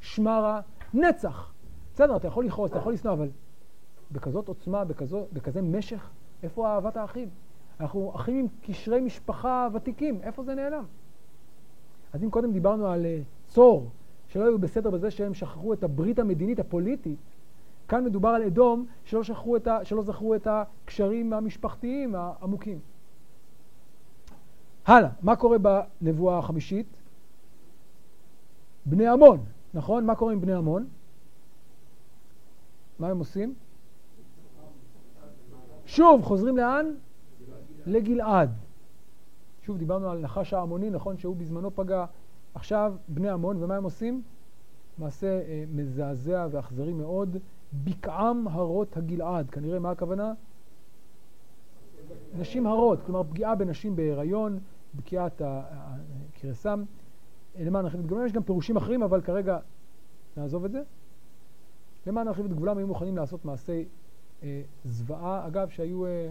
[0.00, 0.60] שמרה
[0.94, 1.52] נצח.
[1.94, 3.30] בסדר, אתה יכול לכעוס, אתה יכול לשנוא, אבל
[4.12, 6.10] בכזאת עוצמה, בכזו, בכזה משך,
[6.42, 7.28] איפה אהבת האחים?
[7.80, 10.84] אנחנו אחים עם קשרי משפחה ותיקים, איפה זה נעלם?
[12.12, 13.90] אז אם קודם דיברנו על uh, צור,
[14.28, 17.18] שלא היו בסדר בזה שהם שכחו את הברית המדינית, הפוליטית,
[17.88, 19.22] כאן מדובר על אדום שלא,
[19.56, 22.78] את ה, שלא זכרו את הקשרים המשפחתיים העמוקים.
[24.86, 26.86] הלאה, מה קורה בנבואה החמישית?
[28.86, 30.06] בני עמון, נכון?
[30.06, 30.88] מה קורה עם בני עמון?
[32.98, 33.54] מה הם עושים?
[35.86, 36.86] שוב, חוזרים לאן?
[37.88, 38.50] לגלעד.
[39.62, 42.04] שוב, דיברנו על נחש העמוני, נכון שהוא בזמנו פגע.
[42.54, 44.22] עכשיו בני עמון, ומה הם עושים?
[44.98, 47.36] מעשה אה, מזעזע ואכזרי מאוד,
[47.84, 49.50] בקעם הרות הגלעד.
[49.50, 50.32] כנראה מה הכוונה?
[52.38, 54.58] נשים הרות, כלומר פגיעה בנשים בהיריון,
[54.94, 56.84] בקיעת הקרסם.
[57.60, 59.58] למען נרחיב את גבולם, יש גם פירושים אחרים, אבל כרגע
[60.36, 60.82] נעזוב את זה.
[62.06, 63.84] למען נרחיב את גבולם היו מוכנים לעשות מעשי
[64.42, 66.30] אה, זוועה, אגב, שהיו אה,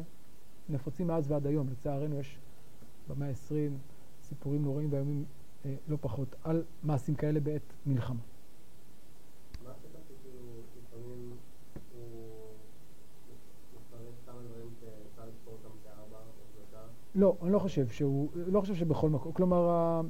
[0.69, 1.69] נפוצים מאז ועד היום.
[1.69, 2.37] לצערנו יש
[3.09, 3.71] במאה ה-20
[4.23, 5.25] סיפורים נוראים ואיומים
[5.65, 8.19] אה, לא פחות על מעשים כאלה בעת מלחמה.
[17.15, 20.01] לא, אני לא חושב שהוא, לא חושב שבכל מקום, כלומר, ה,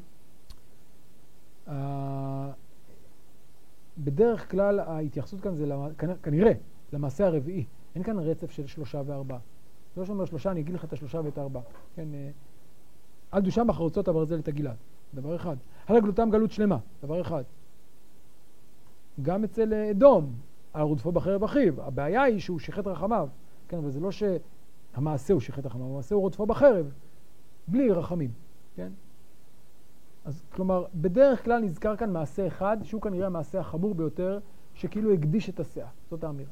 [1.67, 2.51] ה,
[3.97, 5.89] בדרך כלל ההתייחסות כאן זה למ,
[6.23, 6.51] כנראה
[6.93, 7.65] למעשה הרביעי,
[7.95, 9.39] אין כאן רצף של שלושה וארבעה.
[9.97, 11.63] לא שאומר שלושה, אני אגיד לך את השלושה ואת הארבעה.
[11.95, 12.29] כן, אה,
[13.31, 14.75] על דושם בחרוצות הברזל את הגלעד,
[15.13, 15.55] דבר אחד.
[15.88, 17.43] על הגלותם גלות שלמה, דבר אחד.
[19.21, 20.33] גם אצל אדום,
[20.73, 23.27] על רודפו בחרב אחיו, הבעיה היא שהוא שיחת רחמיו,
[23.67, 24.23] כן, אבל זה לא ש...
[24.93, 26.91] המעשה הוא שחט החמה, המעשה הוא רודפו בחרב,
[27.67, 28.31] בלי רחמים,
[28.75, 28.91] כן?
[30.25, 34.39] אז כלומר, בדרך כלל נזכר כאן מעשה אחד, שהוא כנראה המעשה החמור ביותר,
[34.73, 35.88] שכאילו הקדיש את הסאה.
[36.10, 36.51] זאת האמירה.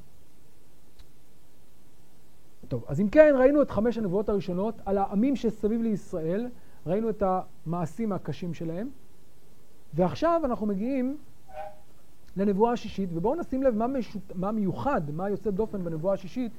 [2.68, 6.50] טוב, אז אם כן, ראינו את חמש הנבואות הראשונות על העמים שסביב לישראל,
[6.86, 8.90] ראינו את המעשים הקשים שלהם,
[9.94, 11.18] ועכשיו אנחנו מגיעים
[12.38, 14.22] לנבואה השישית, ובואו נשים לב מה, משות...
[14.36, 16.52] מה מיוחד, מה יוצא דופן בנבואה השישית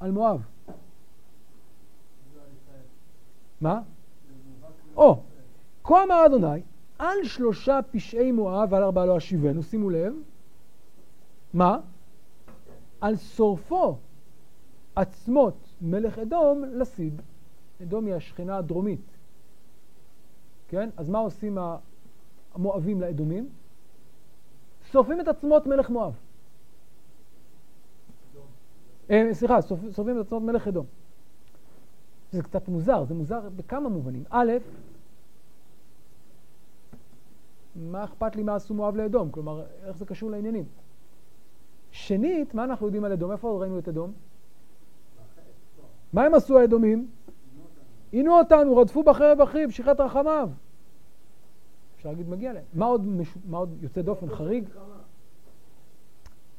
[0.00, 0.46] על מואב.
[3.60, 3.80] מה?
[4.96, 5.22] או,
[5.84, 6.62] כה אמר אדוני,
[6.98, 10.14] על שלושה פשעי מואב ועל ארבעה לא אשיבנו, שימו לב.
[11.54, 11.78] מה?
[13.00, 13.96] על שורפו
[14.96, 17.20] עצמות מלך אדום לסיד.
[17.82, 19.00] אדום היא השכנה הדרומית.
[20.68, 20.90] כן?
[20.96, 21.58] אז מה עושים
[22.54, 23.48] המואבים לאדומים?
[24.92, 26.16] שורפים את עצמות מלך מואב.
[29.10, 30.86] אה, סליחה, שורפים את עצמות מלך אדום.
[32.32, 34.24] זה קצת מוזר, זה מוזר בכמה מובנים.
[34.30, 34.52] א',
[37.76, 39.30] מה אכפת לי מה עשו מואב לאדום?
[39.30, 40.64] כלומר, איך זה קשור לעניינים?
[41.90, 43.32] שנית, מה אנחנו יודעים על אדום?
[43.32, 44.12] איפה ראינו את אדום?
[46.12, 47.08] מה הם עשו האדומים?
[48.12, 50.50] עינו אותנו, רדפו בחרב אחיו, שיחת רחמיו.
[51.96, 52.64] אפשר להגיד מגיע להם.
[52.74, 53.34] מה עוד, מש...
[53.48, 54.68] מה עוד יוצא דופן, חריג?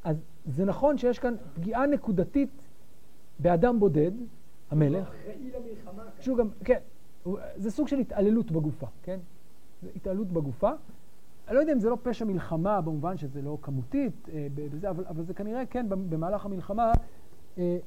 [0.04, 2.50] אז זה נכון שיש כאן פגיעה נקודתית
[3.40, 4.12] באדם בודד,
[4.72, 5.14] המלך.
[6.20, 6.80] שהוא גם, כן,
[7.56, 9.20] זה סוג של התעללות בגופה, כן?
[9.82, 10.72] זה התעללות בגופה.
[11.48, 15.06] אני לא יודע אם זה לא פשע מלחמה במובן שזה לא כמותית, אה, בזה, אבל,
[15.06, 16.92] אבל זה כנראה כן במהלך המלחמה
[17.58, 17.78] אה,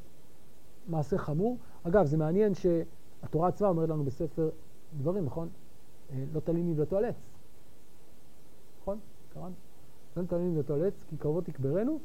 [0.88, 1.58] מעשה חמור.
[1.82, 4.50] אגב, זה מעניין שהתורה עצמה אומרת לנו בספר
[4.98, 5.48] דברים, נכון?
[6.10, 7.30] אה, לא תלין נבלתו על עץ.
[8.80, 8.98] נכון?
[9.34, 9.54] קראנו?
[10.16, 11.98] לא תלין נבלתו על עץ, כי קרבות תקברנו.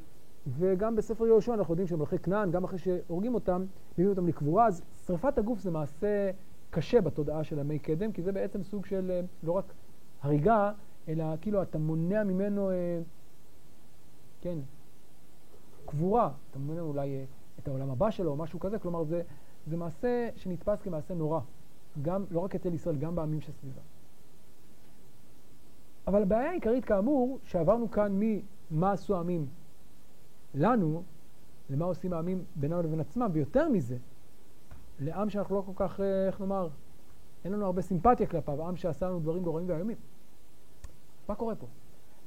[0.48, 4.82] וגם בספר יהושע אנחנו יודעים שמלכי כנען, גם אחרי שהורגים אותם, מביאים אותם לקבורה, אז
[5.06, 6.32] שרפת הגוף זה מעשה
[6.70, 9.74] קשה בתודעה של ימי קדם, כי זה בעצם סוג של אה, לא רק
[10.22, 10.72] הריגה,
[11.08, 13.02] אלא כאילו אתה מונע ממנו, אה,
[14.42, 14.58] כן,
[15.86, 17.26] קבורה, אתה מונע אולי
[17.64, 19.22] את העולם הבא שלו או משהו כזה, כלומר זה,
[19.68, 21.40] זה מעשה שנתפס כמעשה נורא,
[22.02, 23.82] גם, לא רק אצל ישראל, גם בעמים שסביבה.
[26.08, 29.48] אבל הבעיה העיקרית כאמור, שעברנו כאן ממה עשו העמים
[30.56, 31.04] לנו,
[31.70, 33.98] למה עושים העמים בינם לבין עצמם, ויותר מזה,
[35.00, 36.70] לעם שאנחנו לא כל כך, אה, איך נאמר,
[37.46, 39.98] אין לנו הרבה סימפתיה כלפיו, עם שעשה לנו דברים גורמים ואיומים.
[41.28, 41.68] מה קורה פה?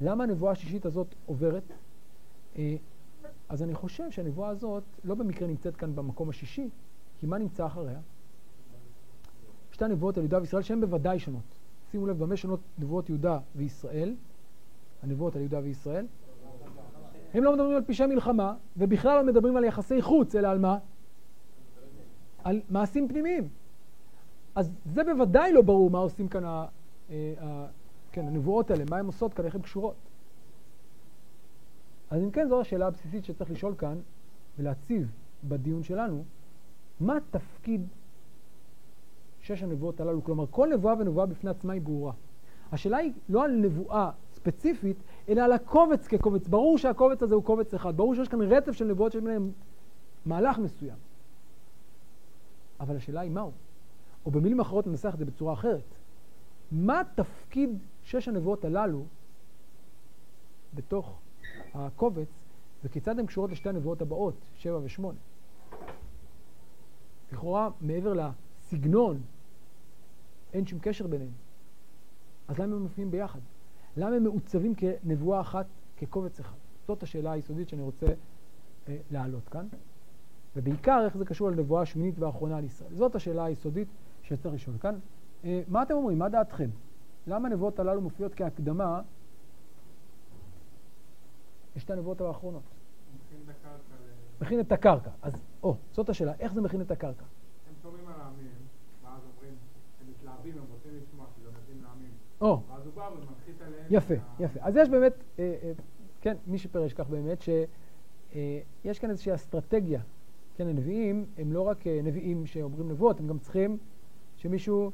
[0.01, 1.73] למה הנבואה השישית הזאת עוברת?
[3.49, 6.69] אז אני חושב שהנבואה הזאת לא במקרה נמצאת כאן במקום השישי,
[7.19, 7.99] כי מה נמצא אחריה?
[9.71, 11.59] שתי הנבואות על יהודה וישראל שהן בוודאי שונות.
[11.91, 14.15] שימו לב במה שונות נבואות יהודה וישראל,
[15.03, 16.05] הנבואות על יהודה וישראל.
[17.33, 20.77] הם לא מדברים על פשעי מלחמה, ובכלל לא מדברים על יחסי חוץ, אלא על מה?
[22.43, 23.49] על מעשים פנימיים.
[24.55, 26.65] אז זה בוודאי לא ברור מה עושים כאן ה,
[27.09, 27.67] אה, ה,
[28.11, 29.95] כן, הנבואות האלה, מה הן עושות כאן, איך הן קשורות.
[32.09, 33.99] אז אם כן, זו השאלה הבסיסית שצריך לשאול כאן
[34.59, 35.11] ולהציב
[35.43, 36.23] בדיון שלנו,
[36.99, 37.87] מה תפקיד
[39.41, 40.23] שש הנבואות הללו?
[40.23, 42.13] כלומר, כל נבואה ונבואה בפני עצמה היא ברורה.
[42.71, 44.97] השאלה היא לא על נבואה ספציפית,
[45.29, 46.47] אלא על הקובץ כקובץ.
[46.47, 49.51] ברור שהקובץ הזה הוא קובץ אחד, ברור שיש כאן רצף של נבואות שיש ביניהם
[50.25, 50.97] מהלך מסוים.
[52.79, 53.51] אבל השאלה היא מהו?
[54.25, 55.95] או במילים אחרות ננסח את זה בצורה אחרת.
[56.71, 57.69] מה תפקיד
[58.03, 59.05] שש הנבואות הללו
[60.73, 61.19] בתוך
[61.75, 62.27] הקובץ,
[62.83, 65.17] וכיצד הן קשורות לשתי הנבואות הבאות, שבע ושמונה?
[67.31, 69.21] לכאורה, מעבר לסגנון,
[70.53, 71.31] אין שום קשר ביניהם.
[72.47, 73.39] אז למה הם מופיעים ביחד?
[73.97, 75.65] למה הם מעוצבים כנבואה אחת
[75.97, 76.57] כקובץ אחד?
[76.87, 78.07] זאת השאלה היסודית שאני רוצה
[78.87, 79.67] אה, להעלות כאן,
[80.55, 82.93] ובעיקר איך זה קשור לנבואה השמינית והאחרונה על ישראל.
[82.93, 83.87] זאת השאלה היסודית
[84.23, 84.95] שצריך לשאול כאן.
[85.45, 86.19] אה, מה אתם אומרים?
[86.19, 86.69] מה דעתכם?
[87.27, 89.01] למה הנבואות הללו מופיעות כהקדמה
[91.75, 92.63] לשתי הנבואות האחרונות?
[94.41, 95.09] מכין את הקרקע.
[95.21, 95.33] אז,
[95.63, 97.23] או, זאת השאלה, איך זה מכין את הקרקע?
[97.69, 98.51] הם שומעים על העמים,
[99.03, 99.53] ואז אומרים,
[100.01, 102.11] הם מתלהבים, הם רוצים לשמוע, כי לא מביאים לעמים.
[102.41, 102.59] או.
[102.69, 103.85] ואז הוא בא ומנחית עליהם.
[103.89, 104.59] יפה, יפה.
[104.61, 105.71] אז יש באמת, אה, אה,
[106.21, 107.67] כן, מי שפרש כך באמת, שיש
[108.85, 110.01] אה, כאן איזושהי אסטרטגיה.
[110.55, 113.77] כן, הנביאים הם לא רק נביאים שאומרים נבואות, הם גם צריכים
[114.37, 114.91] שמישהו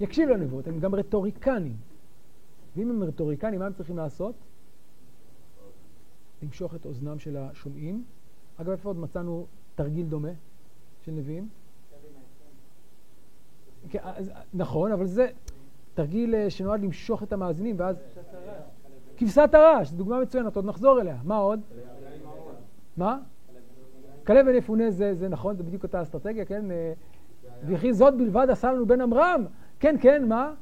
[0.00, 1.76] יקשיב לנבואות, הם גם רטוריקנים.
[2.76, 4.34] ואם הם רטוריקנים, מה הם צריכים לעשות?
[6.44, 8.04] למשוך את אוזנם של השומעים.
[8.56, 10.28] אגב, איפה עוד מצאנו תרגיל דומה
[11.02, 11.48] של נביאים?
[13.88, 13.98] כן,
[14.54, 15.28] נכון, אבל זה
[15.94, 17.96] תרגיל אה, שנועד למשוך את המאזינים, ואז...
[19.16, 21.16] כבשת הרש, זו דוגמה מצוינת, עוד נחזור אליה.
[21.24, 21.60] מה עוד?
[22.96, 23.18] מה?
[24.26, 26.70] כלב בן יפונה זה, זה נכון, זה בדיוק אותה אסטרטגיה, כן?
[26.70, 26.92] אה,
[27.66, 29.44] וכי זאת בלבד עשה לנו בן עמרם.
[29.80, 30.54] כן, כן, מה?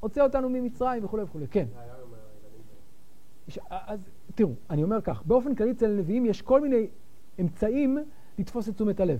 [0.00, 1.66] הוצא אותנו ממצרים וכולי וכולי, כן.
[3.70, 6.86] אז תראו, אני אומר כך, באופן כללי אצל הנביאים יש כל מיני
[7.40, 7.98] אמצעים
[8.38, 9.18] לתפוס את תשומת הלב.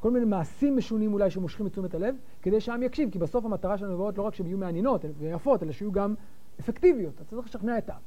[0.00, 3.78] כל מיני מעשים משונים אולי שמושכים את תשומת הלב, כדי שהעם יקשיב, כי בסוף המטרה
[3.78, 6.14] של הנבואות לא רק שהן יהיו מעניינות ויפות, אלא שיהיו גם
[6.60, 7.14] אפקטיביות.
[7.14, 8.00] אתה צריך לשכנע את העם.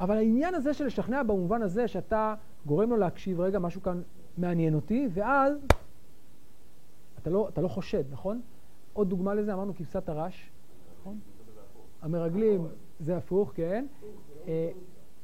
[0.00, 2.34] אבל העניין הזה של לשכנע במובן הזה שאתה
[2.66, 4.02] גורם לו להקשיב, רגע, משהו כאן
[4.38, 5.58] מעניין אותי, ואז
[7.22, 8.40] אתה לא, אתה לא חושד, נכון?
[8.92, 10.50] עוד דוגמה לזה, אמרנו כבשת הרש,
[11.00, 11.18] נכון?
[12.02, 12.66] המרגלים
[13.00, 13.86] זה הפוך, כן?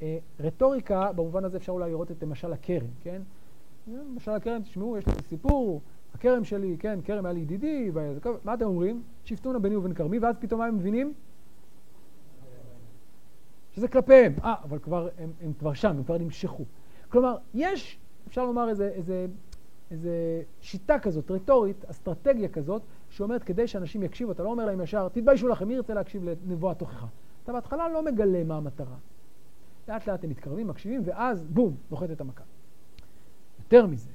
[0.02, 3.22] אה, אה, רטוריקה, במובן הזה אפשר אולי לראות את למשל הכרם, כן?
[3.86, 5.80] למשל הכרם, תשמעו, יש לי סיפור,
[6.14, 7.90] הכרם שלי, כן, כרם היה לי ידידי,
[8.44, 9.02] מה אתם אומרים?
[9.24, 11.14] שפטונה ביני ובין כרמי, ואז פתאום מה הם מבינים?
[13.72, 14.32] שזה כלפיהם.
[14.44, 16.64] אה, אבל כבר, הם, הם כבר שם, הם כבר נמשכו.
[17.08, 19.26] כלומר, יש, אפשר לומר איזה, איזה,
[19.90, 25.08] איזה שיטה כזאת, רטורית, אסטרטגיה כזאת, שאומרת כדי שאנשים יקשיבו, אתה לא אומר להם ישר,
[25.08, 27.06] תתביישו לכם, מי ירצה להקשיב לנבואת תוכחה?
[27.42, 28.96] אתה בהתחלה לא מגלה מה המטרה.
[29.88, 32.44] לאט לאט הם מתקרבים, מקשיבים, ואז בום, נוחת את המכה.
[33.58, 34.10] יותר מזה,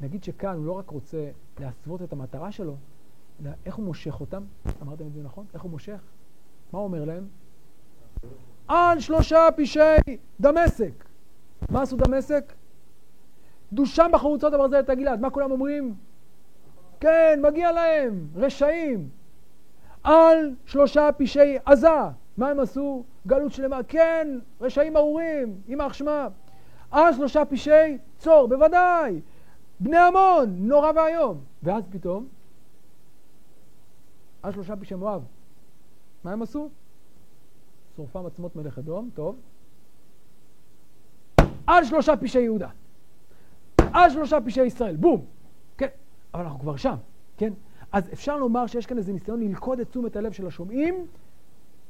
[0.00, 2.76] נגיד שכאן הוא לא רק רוצה להסוות את המטרה שלו,
[3.42, 4.42] אלא איך הוא מושך אותם?
[4.82, 5.46] אמרתם את זה נכון?
[5.54, 6.00] איך הוא מושך?
[6.72, 7.26] מה הוא אומר להם?
[8.68, 11.04] על שלושה פשעי דמשק.
[11.70, 12.52] מה עשו דמשק?
[13.72, 15.20] דושם בחרוצות הברזל את הגלעד.
[15.20, 15.94] מה כולם אומרים?
[17.00, 19.08] כן, מגיע להם, רשעים.
[20.02, 21.88] על שלושה פשעי עזה.
[22.36, 23.04] מה הם עשו?
[23.26, 23.82] גלות שלמה.
[23.88, 26.28] כן, רשעים ארורים, יימח שמם.
[26.90, 29.20] על שלושה פשעי צור, בוודאי.
[29.80, 31.40] בני עמון, נורא ואיום.
[31.62, 32.28] ואז פתאום,
[34.42, 35.24] על שלושה פשעי מואב.
[36.24, 36.68] מה הם עשו?
[37.96, 39.36] שורפם עצמות מלך אדום, טוב.
[41.66, 42.68] על שלושה פשעי יהודה.
[43.92, 45.24] על שלושה פשעי ישראל, בום.
[45.78, 45.88] כן,
[46.34, 46.96] אבל אנחנו כבר שם,
[47.36, 47.52] כן?
[47.92, 51.06] אז אפשר לומר שיש כאן איזה ניסיון ללכוד את תשומת הלב של השומעים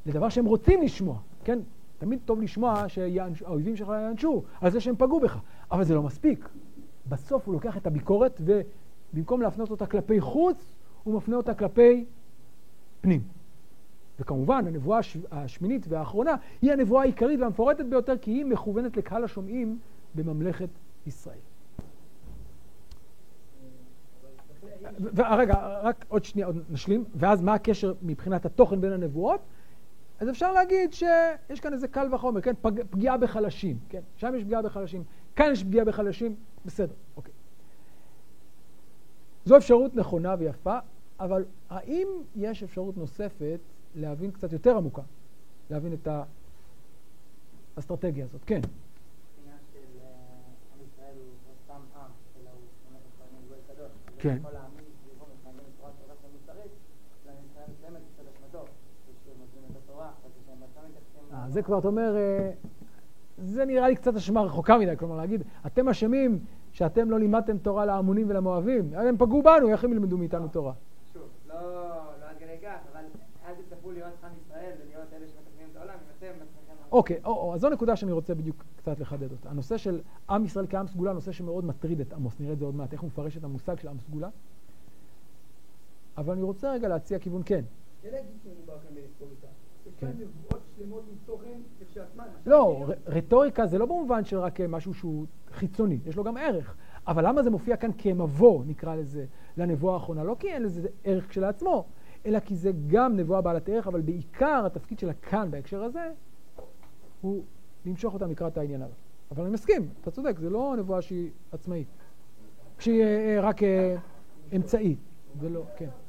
[0.07, 1.59] לדבר שהם רוצים לשמוע, כן?
[1.99, 5.39] תמיד טוב לשמוע שהאויבים שלך יענשו על זה שהם פגעו בך,
[5.73, 6.49] אבל זה לא מספיק.
[7.09, 10.73] בסוף הוא לוקח את הביקורת ובמקום להפנות אותה כלפי חוץ,
[11.05, 12.05] הוא מפנה אותה כלפי
[13.01, 13.21] פנים.
[14.21, 14.99] וכמובן, הנבואה
[15.31, 19.79] השמינית והאחרונה היא הנבואה העיקרית והמפורטת ביותר, כי היא מכוונת לקהל השומעים
[20.15, 20.69] בממלכת
[21.07, 21.39] ישראל.
[25.17, 29.41] רגע, רק עוד שנייה, עוד נשלים, ואז מה הקשר מבחינת התוכן בין הנבואות?
[30.21, 32.55] אז אפשר להגיד שיש כאן איזה קל וחומר, כן?
[32.63, 34.01] פג, פגיעה בחלשים, כן?
[34.17, 35.05] שם יש פגיעה בחלשים,
[35.37, 37.33] כאן יש פגיעה בחלשים, בסדר, אוקיי.
[39.45, 40.79] זו אפשרות נכונה ויפה,
[41.21, 43.61] אבל האם יש אפשרות נוספת
[43.95, 45.03] להבין קצת יותר עמוקה,
[45.71, 46.09] להבין את
[47.77, 48.45] האסטרטגיה הזאת?
[48.45, 48.61] כן.
[54.19, 54.39] כן.
[61.55, 62.51] זה כבר, אתה אומר, אה,
[63.39, 66.39] זה נראה לי קצת אשמה רחוקה מדי, כלומר להגיד, אתם אשמים
[66.73, 70.73] שאתם לא לימדתם תורה להמונים ולמואבים, הם פגעו בנו, איך הם ילמדו מאיתנו תורה?
[71.13, 71.55] שוב, לא,
[72.21, 73.01] לא עד כדי כך, אבל
[73.47, 76.93] אל תצטרכו להיות עם ישראל ולהיות אלה שמתקנים את העולם, אם אתם בעצמכם...
[76.93, 77.21] אוקיי,
[77.55, 79.51] אז זו נקודה שאני רוצה בדיוק קצת לחדד אותה.
[79.51, 80.01] הנושא של
[80.31, 83.01] עם ישראל כעם סגולה, נושא שמאוד מטריד את עמוס, נראה את זה עוד מעט, איך
[83.01, 84.29] הוא מפרש את המושג של עם סגולה.
[86.17, 87.65] אבל אני רוצה רגע להציע כיוון כן.
[89.99, 90.13] כן
[92.47, 96.77] לא, רטוריקה זה לא במובן של רק משהו שהוא חיצוני, יש לו גם ערך.
[97.07, 99.25] אבל למה זה מופיע כאן כמבוא, נקרא לזה,
[99.57, 100.25] לנבואה האחרונה?
[100.25, 101.85] לא כי אין לזה ערך כשלעצמו,
[102.27, 106.11] אלא כי זה גם נבואה בעלת ערך, אבל בעיקר התפקיד שלה כאן, בהקשר הזה,
[107.21, 107.45] הוא
[107.87, 108.95] למשוך אותם לקראת העניין הבא.
[109.31, 111.89] אבל אני מסכים, אתה צודק, זה לא נבואה שהיא עצמאית.
[112.79, 113.97] שהיא אה, רק אה,
[114.57, 114.97] אמצעי,
[115.41, 115.87] ולא, כן.
[115.87, 116.04] כן.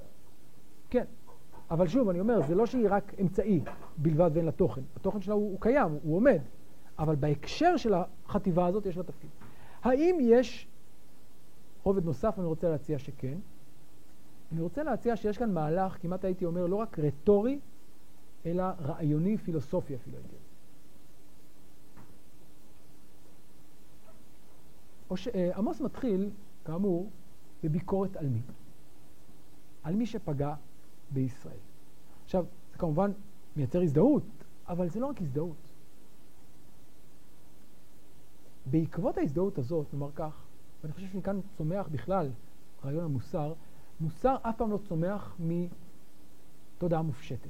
[1.71, 3.61] אבל שוב, אני אומר, זה לא שהיא רק אמצעי
[3.97, 4.81] בלבד ואין לה תוכן.
[4.95, 6.41] התוכן שלה הוא, הוא קיים, הוא עומד.
[6.99, 9.29] אבל בהקשר של החטיבה הזאת יש לה תפקיד.
[9.83, 10.67] האם יש
[11.83, 12.39] רובד נוסף?
[12.39, 13.37] אני רוצה להציע שכן.
[14.51, 17.59] אני רוצה להציע שיש כאן מהלך, כמעט הייתי אומר, לא רק רטורי,
[18.45, 20.45] אלא רעיוני, פילוסופי אפילו הייתי אומר.
[25.35, 26.29] אה, עמוס מתחיל,
[26.65, 27.09] כאמור,
[27.63, 28.41] בביקורת על מי?
[29.83, 30.53] על מי שפגע
[31.11, 31.57] בישראל.
[32.23, 33.11] עכשיו, זה כמובן
[33.55, 34.23] מייצר הזדהות,
[34.67, 35.73] אבל זה לא רק הזדהות.
[38.65, 40.45] בעקבות ההזדהות הזאת, נאמר כך,
[40.81, 42.31] ואני חושב שמכאן צומח בכלל
[42.83, 43.53] רעיון המוסר,
[43.99, 47.49] מוסר אף פעם לא צומח מתודעה מופשטת.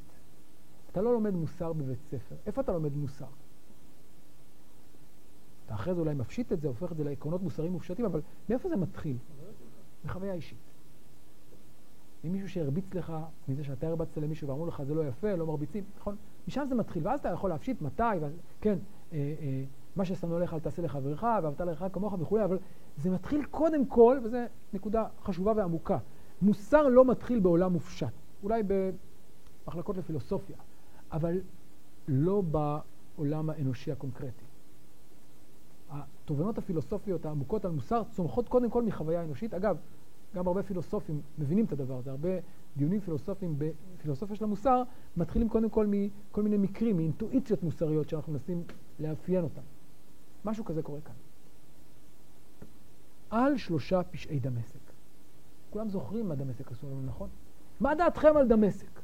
[0.91, 2.35] אתה לא לומד מוסר בבית ספר.
[2.45, 3.27] איפה אתה לומד מוסר?
[5.65, 8.69] אתה אחרי זה אולי מפשיט את זה, הופך את זה לעקרונות מוסריים מופשטים, אבל מאיפה
[8.69, 9.17] זה מתחיל?
[10.05, 10.57] מחוויה אישית.
[12.27, 13.13] אם מישהו שהרביץ לך
[13.47, 16.15] מזה שאתה הרבצת למישהו ואמרו לך זה לא יפה, לא מרביצים, נכון?
[16.47, 18.77] משם זה מתחיל, ואז אתה יכול להפשיט מתי, ואז, כן,
[19.13, 19.63] אה, אה,
[19.95, 22.59] מה ששמנו לך אל תעשה לחברך, ואהבת לך כמוך וכולי, אבל
[22.97, 24.37] זה מתחיל קודם כל, וזו
[24.73, 25.97] נקודה חשובה ועמוקה,
[26.41, 28.13] מוסר לא מתחיל בעולם מופשט,
[28.43, 28.63] אולי
[29.67, 30.57] במחלקות לפילוסופיה,
[31.11, 31.41] אבל
[32.07, 34.45] לא בעולם האנושי הקונקרטי.
[35.89, 39.53] התובנות הפילוסופיות העמוקות על מוסר צומחות קודם כל מחוויה אנושית.
[39.53, 39.77] אגב,
[40.35, 42.11] גם הרבה פילוסופים מבינים את הדבר הזה.
[42.11, 42.29] הרבה
[42.77, 44.83] דיונים פילוסופיים בפילוסופיה של המוסר
[45.17, 48.63] מתחילים קודם כל מכל מיני מקרים, מאינטואיציות מוסריות שאנחנו מנסים
[48.99, 49.61] לאפיין אותן.
[50.45, 51.13] משהו כזה קורה כאן.
[53.29, 54.79] על שלושה פשעי דמשק.
[55.69, 57.29] כולם זוכרים מה דמשק עשו לנו, נכון?
[57.79, 59.01] מה דעתכם על דמשק?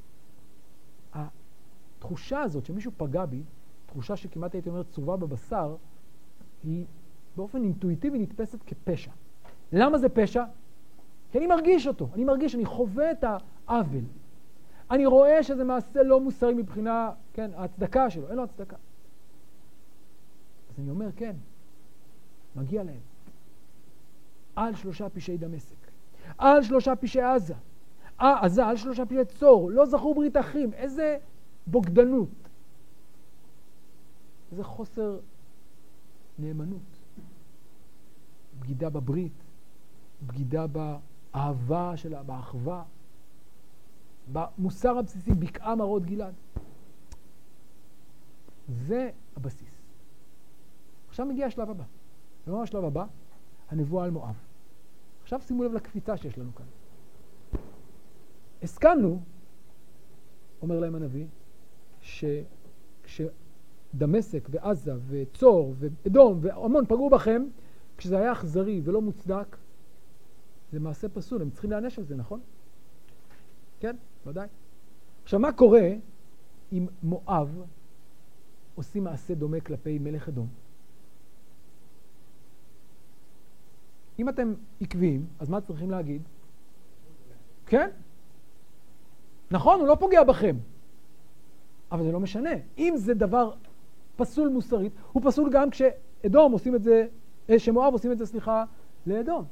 [1.14, 3.44] התחושה הזאת שמישהו פגע בי,
[3.86, 5.76] תחושה שכמעט הייתי אומר צרובה בבשר,
[6.64, 6.86] היא
[7.36, 9.12] באופן אינטואיטיבי נתפסת כפשע.
[9.72, 10.44] למה זה פשע?
[11.32, 13.24] כי אני מרגיש אותו, אני מרגיש, אני חווה את
[13.68, 14.04] העוול.
[14.92, 18.76] אני רואה שזה מעשה לא מוסרי מבחינה, כן, ההצדקה שלו, אין לו הצדקה.
[20.70, 21.36] אז אני אומר, כן,
[22.56, 23.00] מגיע להם.
[24.56, 25.92] על שלושה פשעי דמשק,
[26.38, 27.54] על שלושה פשעי עזה,
[28.22, 31.18] אה, עזה, על שלושה פשעי צור, לא זכו ברית אחים, איזה
[31.68, 32.30] בוגדנות,
[34.52, 35.20] איזה חוסר
[36.40, 36.82] נאמנות,
[38.60, 39.44] בגידה בברית,
[40.28, 40.66] בגידה
[41.34, 42.84] באהבה שלה, באחווה,
[44.32, 46.34] במוסר הבסיסי, בקעה מראות גלעד.
[48.68, 49.82] זה הבסיס.
[51.10, 51.84] עכשיו מגיע השלב הבא.
[52.48, 53.06] ומה השלב הבא?
[53.70, 54.36] הנבואה על מואב.
[55.22, 56.66] עכשיו שימו לב לקפיצה שיש לנו כאן.
[58.64, 59.22] הסכמנו,
[60.62, 61.28] אומר להם הנביא,
[62.02, 63.22] שכש...
[63.94, 67.46] דמשק ועזה וצור ואדום והמון פגעו בכם,
[67.98, 69.58] כשזה היה אכזרי ולא מוצדק,
[70.72, 72.40] זה מעשה פסול, הם צריכים להיענש על זה, נכון?
[73.80, 73.96] כן,
[74.26, 74.48] ודאי.
[75.24, 75.90] עכשיו, מה קורה
[76.72, 77.62] אם מואב
[78.76, 80.48] עושים מעשה דומה כלפי מלך אדום?
[84.20, 86.22] אם אתם עקביים, אז מה צריכים להגיד?
[87.66, 87.90] כן?
[89.52, 90.56] נכון, הוא לא פוגע בכם.
[91.92, 92.50] אבל זה לא משנה.
[92.78, 93.54] אם זה דבר
[94.16, 97.08] פסול מוסרית, הוא פסול גם כשאדום עושים את זה,
[97.50, 98.64] אה, שמואב עושים את זה, סליחה,
[99.06, 99.46] לאדום.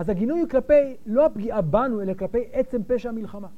[0.00, 3.48] אז הגינוי הוא כלפי, לא הפגיעה בנו, אלא כלפי עצם פשע המלחמה.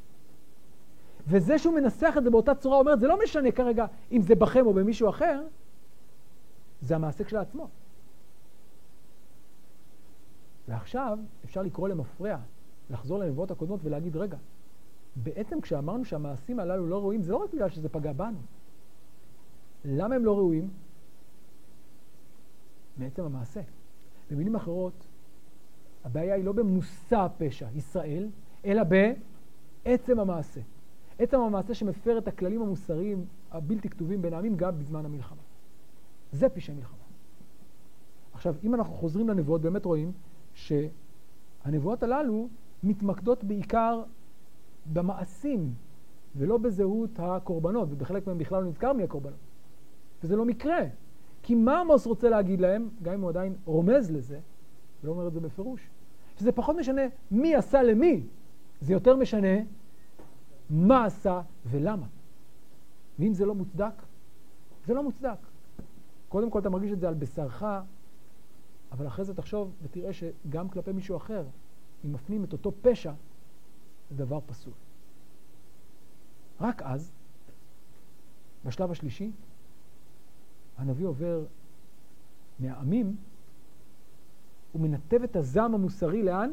[1.27, 4.67] וזה שהוא מנסח את זה באותה צורה, אומר, זה לא משנה כרגע אם זה בכם
[4.67, 5.43] או במישהו אחר,
[6.81, 7.69] זה המעשה כשלעצמו.
[10.69, 12.37] ועכשיו אפשר לקרוא למפרע,
[12.91, 14.37] לחזור לנבואות הקודמות ולהגיד, רגע,
[15.17, 18.39] בעצם כשאמרנו שהמעשים הללו לא ראויים, זה לא רק בגלל שזה פגע בנו,
[19.85, 20.71] למה הם לא ראויים?
[22.97, 23.61] מעצם המעשה.
[24.31, 25.12] במילים אחרות,
[26.05, 28.29] הבעיה היא לא במושא הפשע, ישראל,
[28.65, 30.61] אלא בעצם המעשה.
[31.19, 35.43] עצם המעשה שמפר את הכללים המוסריים הבלתי כתובים בין העמים גם בזמן המלחמה.
[36.33, 36.99] זה פשעי מלחמה.
[38.33, 40.13] עכשיו, אם אנחנו חוזרים לנבואות, באמת רואים
[40.55, 42.49] שהנבואות הללו
[42.83, 44.03] מתמקדות בעיקר
[44.93, 45.75] במעשים
[46.37, 49.39] ולא בזהות הקורבנות, ובחלק מהם בכלל לא נזכר מי הקורבנות.
[50.23, 50.79] וזה לא מקרה.
[51.43, 54.41] כי מה עמוס רוצה להגיד להם, גם אם הוא עדיין רומז לזה,
[55.03, 55.89] ולא אומר את זה בפירוש,
[56.39, 58.27] שזה פחות משנה מי עשה למי,
[58.81, 59.59] זה יותר משנה
[60.71, 62.07] מה עשה ולמה.
[63.19, 63.95] ואם זה לא מוצדק,
[64.87, 65.39] זה לא מוצדק.
[66.29, 67.65] קודם כל אתה מרגיש את זה על בשרך,
[68.93, 71.45] אבל אחרי זה תחשוב ותראה שגם כלפי מישהו אחר,
[72.05, 73.13] אם מפנים את אותו פשע,
[74.11, 74.73] זה דבר פסול.
[76.61, 77.13] רק אז,
[78.65, 79.31] בשלב השלישי,
[80.79, 81.45] הנביא עובר
[82.59, 83.17] מהעמים,
[84.73, 86.51] הוא מנתב את הזעם המוסרי לאן?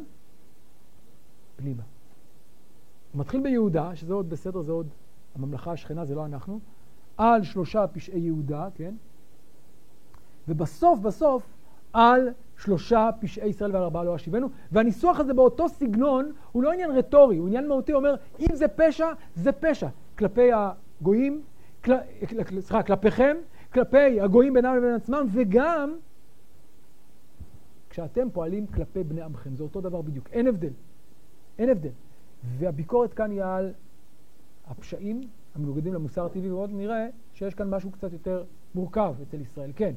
[1.55, 1.83] פנימה.
[3.13, 4.87] הוא מתחיל ביהודה, שזה עוד בסדר, זה עוד
[5.35, 6.59] הממלכה השכנה, זה לא אנחנו,
[7.17, 8.95] על שלושה פשעי יהודה, כן?
[10.47, 11.43] ובסוף, בסוף,
[11.93, 16.91] על שלושה פשעי ישראל ועל ארבעה לא אשיבנו, והניסוח הזה באותו סגנון הוא לא עניין
[16.91, 19.87] רטורי, הוא עניין מהותי, הוא אומר, אם זה פשע, זה פשע.
[20.17, 21.41] כלפי הגויים,
[21.85, 21.93] כל,
[22.59, 23.37] סליחה, כלפיכם,
[23.73, 25.93] כלפי הגויים בינם לבין עצמם, וגם
[27.89, 29.55] כשאתם פועלים כלפי בני עמכם.
[29.55, 30.73] זה אותו דבר בדיוק, אין הבדל.
[31.59, 31.91] אין הבדל.
[32.57, 33.73] והביקורת כאן היא על
[34.67, 35.21] הפשעים
[35.55, 38.43] המנוגדים למוסר הטבעי, ועוד נראה שיש כאן משהו קצת יותר
[38.75, 39.71] מורכב אצל ישראל.
[39.75, 39.93] כן.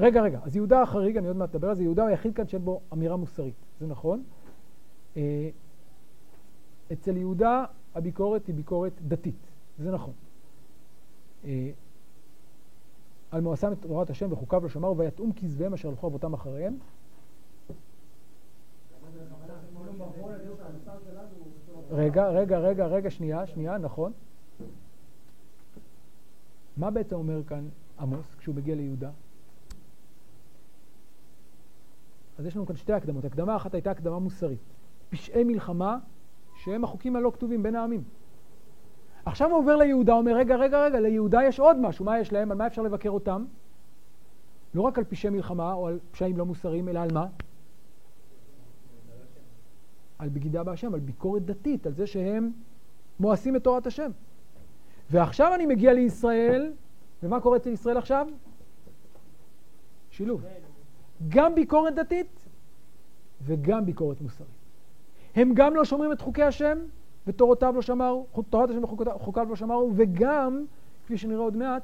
[0.00, 2.64] רגע, רגע, אז יהודה החריג, אני עוד מעט אדבר על זה, יהודה היחיד כאן שאין
[2.64, 4.22] בו אמירה מוסרית, זה נכון.
[5.16, 5.50] אה,
[6.92, 7.64] אצל יהודה
[7.94, 10.12] הביקורת היא ביקורת דתית, זה נכון.
[13.30, 16.78] על מואסם את תורת השם וחוקיו לא שמרו ויתאום כזביהם אשר הלכו אבותם אחריהם.
[21.90, 24.12] רגע, רגע, רגע, רגע, שנייה, שנייה, נכון.
[26.76, 27.68] מה בעצם אומר כאן
[27.98, 29.10] עמוס כשהוא מגיע ליהודה?
[32.38, 33.24] אז יש לנו כאן שתי הקדמות.
[33.24, 34.60] הקדמה אחת הייתה הקדמה מוסרית.
[35.10, 35.98] פשעי מלחמה
[36.56, 38.04] שהם החוקים הלא כתובים בין העמים.
[39.28, 42.50] עכשיו הוא עובר ליהודה, אומר, רגע, רגע, רגע, ליהודה יש עוד משהו, מה יש להם?
[42.50, 43.44] על מה אפשר לבקר אותם?
[44.74, 47.26] לא רק על פשעי מלחמה או על פשעים לא מוסריים, אלא על מה?
[50.18, 52.52] על בגידה בהשם, על ביקורת דתית, על זה שהם
[53.20, 54.10] מואסים את תורת השם.
[55.10, 56.72] ועכשיו אני מגיע לישראל,
[57.22, 58.26] ומה קורה אצל ישראל עכשיו?
[60.10, 60.42] שילוב.
[61.28, 62.46] גם ביקורת דתית
[63.42, 64.50] וגם ביקורת מוסרית.
[65.34, 66.78] הם גם לא שומרים את חוקי השם,
[67.28, 70.64] ותורותיו לא שמרו, תורת השם וחוקיו לא שמרו, וגם,
[71.04, 71.82] כפי שנראה עוד מעט,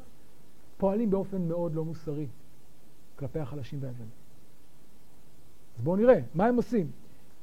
[0.78, 2.26] פועלים באופן מאוד לא מוסרי
[3.16, 4.04] כלפי החלשים והאבן.
[5.78, 6.86] אז בואו נראה, מה הם עושים?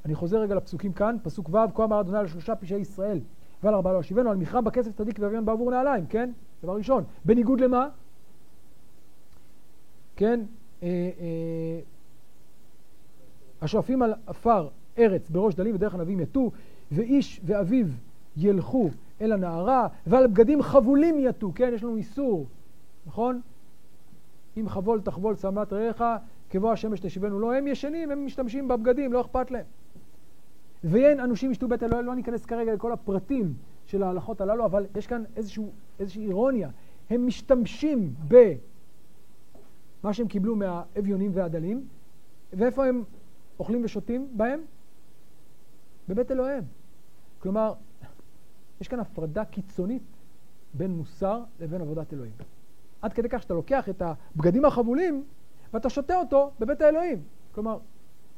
[0.06, 3.20] אני חוזר רגע לפסוקים כאן, פסוק ו', כה אמר אדוני על שלושה פשעי ישראל
[3.64, 6.32] ועל ארבעה לא אשיבנו, על מכרם בכסף צדיק ואביון בעבור נעליים, כן?
[6.64, 7.04] דבר ראשון.
[7.26, 7.90] בניגוד למה?
[10.16, 10.40] כן?
[10.84, 11.80] אה, אה,
[13.62, 16.52] השואפים על עפר ארץ בראש דלים ודרך הנביאים יטו,
[16.92, 17.88] ואיש ואביו
[18.38, 18.90] ילכו
[19.22, 21.72] אל הנערה, ועל בגדים חבולים יטו, כן?
[21.74, 22.46] יש לנו איסור,
[23.06, 23.42] נכון?
[24.58, 26.04] אם חבול תחבול צמת רעך,
[26.50, 27.40] כבוא השמש תשיבנו.
[27.40, 29.66] לא, הם ישנים, הם משתמשים בבגדים, לא אכפת להם.
[30.84, 33.54] ואין אנושים ישתו בית אלוהים, לא ניכנס כרגע לכל הפרטים
[33.86, 36.70] של ההלכות הללו, אבל יש כאן איזשהו, איזושהי אירוניה.
[37.10, 41.88] הם משתמשים במה שהם קיבלו מהאביונים והדלים,
[42.54, 43.04] ואיפה הם
[43.60, 44.62] אוכלים ושותים בהם?
[46.08, 46.64] בבית אלוהים.
[47.42, 47.74] כלומר,
[48.82, 50.04] יש כאן הפרדה קיצונית
[50.74, 52.34] בין מוסר לבין עבודת אלוהים.
[53.02, 55.24] עד כדי כך שאתה לוקח את הבגדים החבולים
[55.74, 57.24] ואתה שותה אותו בבית האלוהים.
[57.52, 57.78] כלומר,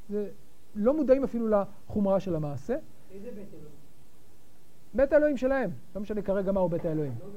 [0.09, 0.29] זה
[0.75, 2.75] לא מודעים אפילו לחומרה של המעשה.
[3.11, 3.73] איזה בית אלוהים?
[4.93, 5.71] בית האלוהים שלהם.
[5.95, 7.13] לא משנה כרגע מהו בית האלוהים.
[7.19, 7.29] לא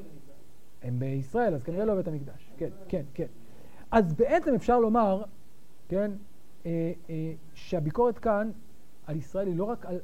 [0.82, 2.52] הם בישראל, אז כנראה לא בית המקדש.
[2.56, 3.26] כן, כן, כן.
[3.90, 5.22] אז בעצם אפשר לומר,
[5.88, 6.10] כן,
[6.66, 8.50] אה, אה, שהביקורת כאן
[9.06, 10.00] על ישראל היא לא רק על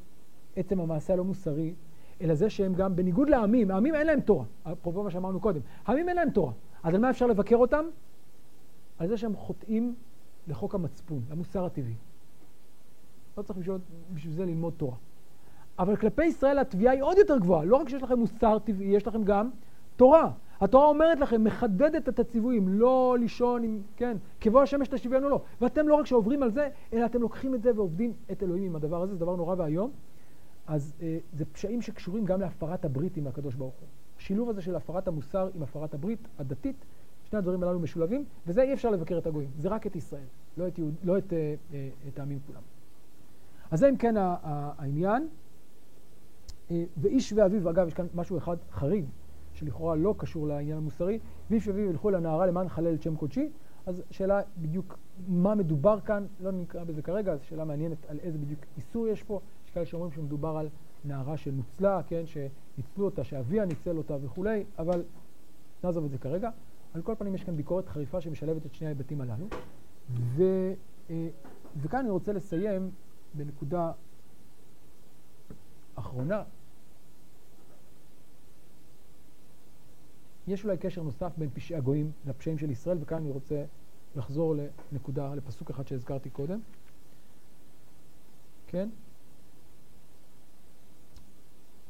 [0.56, 1.74] עצם המעשה הלא מוסרי,
[2.20, 6.08] אלא זה שהם גם, בניגוד לעמים, העמים אין להם תורה, אפרופו מה שאמרנו קודם, העמים
[6.08, 6.52] אין להם תורה.
[6.82, 7.84] אז על מה אפשר לבקר אותם?
[8.98, 9.94] על זה שהם חוטאים
[10.48, 11.94] לחוק המצפון, למוסר הטבעי.
[13.36, 13.76] לא צריך בשביל,
[14.14, 14.96] בשביל זה ללמוד תורה.
[15.78, 17.64] אבל כלפי ישראל התביעה היא עוד יותר גבוהה.
[17.64, 19.50] לא רק שיש לכם מוסר טבעי, יש לכם גם
[19.96, 20.30] תורה.
[20.60, 25.40] התורה אומרת לכם, מחדדת את הציוויים, לא לישון עם, כן, כבוא השמש תשיבנו לו.
[25.60, 28.76] ואתם לא רק שעוברים על זה, אלא אתם לוקחים את זה ועובדים את אלוהים עם
[28.76, 29.90] הדבר הזה, זה דבר נורא ואיום.
[30.72, 33.88] אז אה, זה פשעים שקשורים גם להפרת הברית עם הקדוש ברוך הוא.
[34.18, 36.84] השילוב הזה של הפרת המוסר עם הפרת הברית הדתית,
[37.24, 40.24] שני הדברים הללו משולבים, וזה אי אפשר לבקר את הגויים, זה רק את ישראל,
[40.56, 42.60] לא את, יהוד, לא את, אה, אה, את העמים כולם.
[43.70, 45.28] אז זה אם כן העניין.
[46.70, 49.04] אה, ואיש ואביו, אגב, יש כאן משהו אחד חריג,
[49.52, 51.18] שלכאורה לא קשור לעניין המוסרי,
[51.50, 53.48] ואיש ואביו ילכו לנערה למען חלל את שם קודשי,
[53.86, 54.98] אז שאלה בדיוק
[55.28, 59.22] מה מדובר כאן, לא נקרא בזה כרגע, זו שאלה מעניינת על איזה בדיוק איסור יש
[59.22, 59.40] פה.
[59.72, 60.68] יש כאלה שאומרים שמדובר על
[61.04, 65.04] נערה שנוצלה, כן, שניצלו אותה, שאביה ניצל אותה וכולי, אבל
[65.84, 66.50] נעזוב את זה כרגע.
[66.94, 69.46] על כל פנים יש כאן ביקורת חריפה שמשלבת את שני ההיבטים הללו.
[70.14, 70.42] ו,
[71.10, 71.28] אה,
[71.76, 72.90] וכאן אני רוצה לסיים
[73.34, 73.92] בנקודה
[75.94, 76.42] אחרונה.
[80.46, 83.64] יש אולי קשר נוסף בין פשעי הגויים לפשעים של ישראל, וכאן אני רוצה
[84.16, 84.54] לחזור
[84.92, 86.60] לנקודה, לפסוק אחד שהזכרתי קודם.
[88.66, 88.88] כן?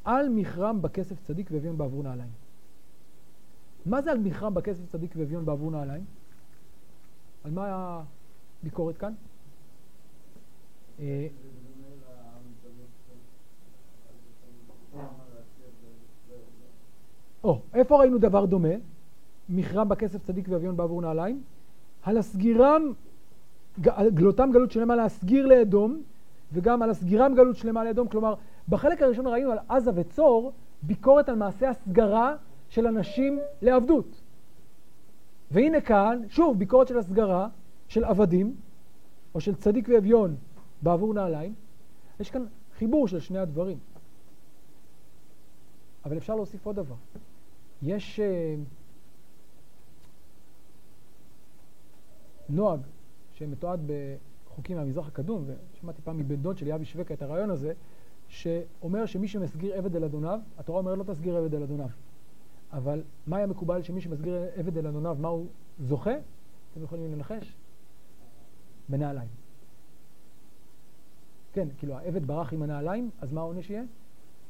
[0.04, 2.30] על מכרם בכסף צדיק והביאם בעבור נעליים.
[3.86, 6.04] מה זה על מכרם בכסף צדיק ואביון בעבור נעליים?
[7.44, 8.02] על מה
[8.62, 9.12] הביקורת כאן?
[11.00, 11.26] אה,
[17.44, 18.74] או, איפה ראינו דבר דומה?
[19.48, 21.42] מכרם בכסף צדיק ואביון בעבור נעליים?
[22.02, 22.92] על הסגירם,
[24.14, 26.02] גלותם גלות שלמה להסגיר לאדום,
[26.52, 28.08] וגם על הסגירם גלות שלמה לאדום.
[28.08, 28.34] כלומר,
[28.68, 30.52] בחלק הראשון ראינו על עזה וצור
[30.82, 32.36] ביקורת על מעשה הסגרה
[32.68, 34.22] של אנשים לעבדות.
[35.50, 37.48] והנה כאן, שוב, ביקורת של הסגרה
[37.88, 38.56] של עבדים,
[39.34, 40.36] או של צדיק ואביון
[40.82, 41.54] בעבור נעליים.
[42.20, 42.44] יש כאן
[42.78, 43.78] חיבור של שני הדברים.
[46.04, 46.94] אבל אפשר להוסיף עוד דבר.
[47.82, 48.22] יש uh,
[52.48, 52.80] נוהג
[53.32, 57.72] שמתועד בחוקים מהמזרח הקדום, ושמעתי פעם מבן דוד של יאבי שווקה את הרעיון הזה,
[58.32, 61.88] שאומר שמי שמסגיר עבד אל אדוניו, התורה אומרת לא תסגיר עבד אל אדוניו.
[62.72, 65.46] אבל מה היה מקובל שמי שמסגיר עבד אל אדוניו, מה הוא
[65.80, 66.14] זוכה?
[66.72, 67.56] אתם יכולים לנחש?
[68.88, 69.28] בנעליים.
[71.52, 73.82] כן, כאילו העבד ברח עם הנעליים, אז מה העונש יהיה?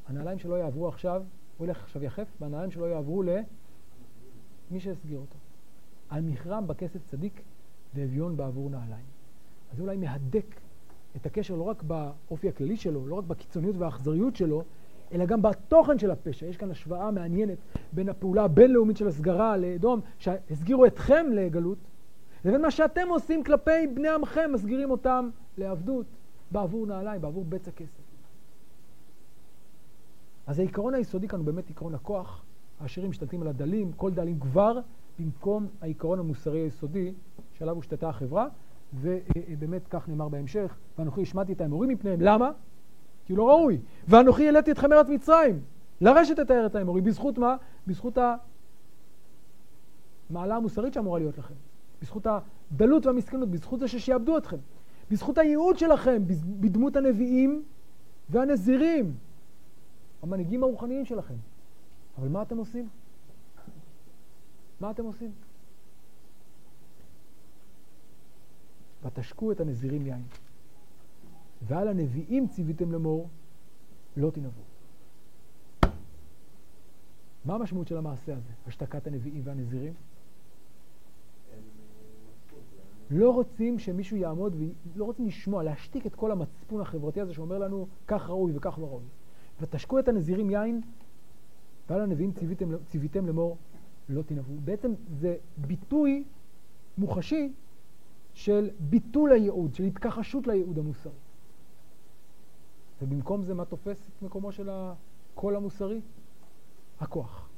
[0.07, 1.23] הנעליים שלו יעברו עכשיו,
[1.59, 5.37] הוא ילך עכשיו יחף, והנעליים שלו יעברו למי שהסגיר אותו.
[6.09, 7.43] על מכרם בכסף צדיק
[7.95, 9.07] ואביון בעבור נעליים.
[9.71, 10.47] אז זה אולי מהדק
[11.17, 14.63] את הקשר לא רק באופי הכללי שלו, לא רק בקיצוניות והאכזריות שלו,
[15.13, 16.47] אלא גם בתוכן של הפשע.
[16.47, 17.59] יש כאן השוואה מעניינת
[17.93, 21.79] בין הפעולה הבינלאומית של הסגרה לאדום, שהסגירו אתכם לגלות,
[22.45, 26.07] לבין מה שאתם עושים כלפי בני עמכם, מסגירים אותם לעבדות
[26.51, 28.03] בעבור נעליים, בעבור בצע כסף.
[30.47, 32.43] אז העיקרון היסודי כאן הוא באמת עיקרון הכוח.
[32.81, 34.81] העשירים משתלטים על הדלים, כל דלים כבר,
[35.19, 37.13] במקום העיקרון המוסרי היסודי
[37.59, 38.49] שעליו הושתתה החברה,
[38.95, 42.21] ובאמת כך נאמר בהמשך, ואנוכי השמעתי את האמורים מפניהם.
[42.21, 42.51] למה?
[43.25, 43.79] כי לא ראוי.
[44.09, 45.61] ואנוכי העליתי אתכם ארץ מצרים,
[46.01, 47.01] לרשת את הארץ האמורי.
[47.01, 47.57] בזכות מה?
[47.87, 48.19] בזכות
[50.31, 51.55] המעלה המוסרית שאמורה להיות לכם.
[52.03, 54.57] בזכות הדלות והמסכנות, בזכות זה ששיעבדו אתכם.
[55.11, 56.23] בזכות הייעוד שלכם,
[56.61, 57.63] בדמות הנביאים
[58.31, 59.15] והנזירים,
[60.23, 61.35] המנהיגים הרוחניים שלכם.
[62.19, 62.89] אבל מה אתם עושים?
[64.81, 65.31] מה אתם עושים?
[69.03, 70.23] ותשקו את הנזירים יין.
[71.63, 73.29] ועל הנביאים ציוויתם לאמור,
[74.17, 74.63] לא תנבאו.
[77.45, 79.93] מה המשמעות של המעשה הזה, השתקת הנביאים והנזירים?
[83.11, 84.57] לא רוצים שמישהו יעמוד
[84.95, 88.87] ולא רוצים לשמוע, להשתיק את כל המצפון החברתי הזה שאומר לנו כך ראוי וכך לא
[88.87, 89.05] ראוי.
[89.61, 90.81] ותשקו את הנזירים יין,
[91.91, 92.33] ועל הנביאים
[92.87, 93.57] ציוויתם לאמור
[94.09, 94.55] לא תנבאו.
[94.65, 96.25] בעצם זה ביטוי
[96.99, 97.53] מוחשי
[98.35, 101.13] של ביטול הייעוד, של התכחשות לייעוד המוסרי.
[103.03, 106.01] ובמקום זה מה תופס את מקומו של הקול המוסרי?
[107.01, 107.49] הכוח.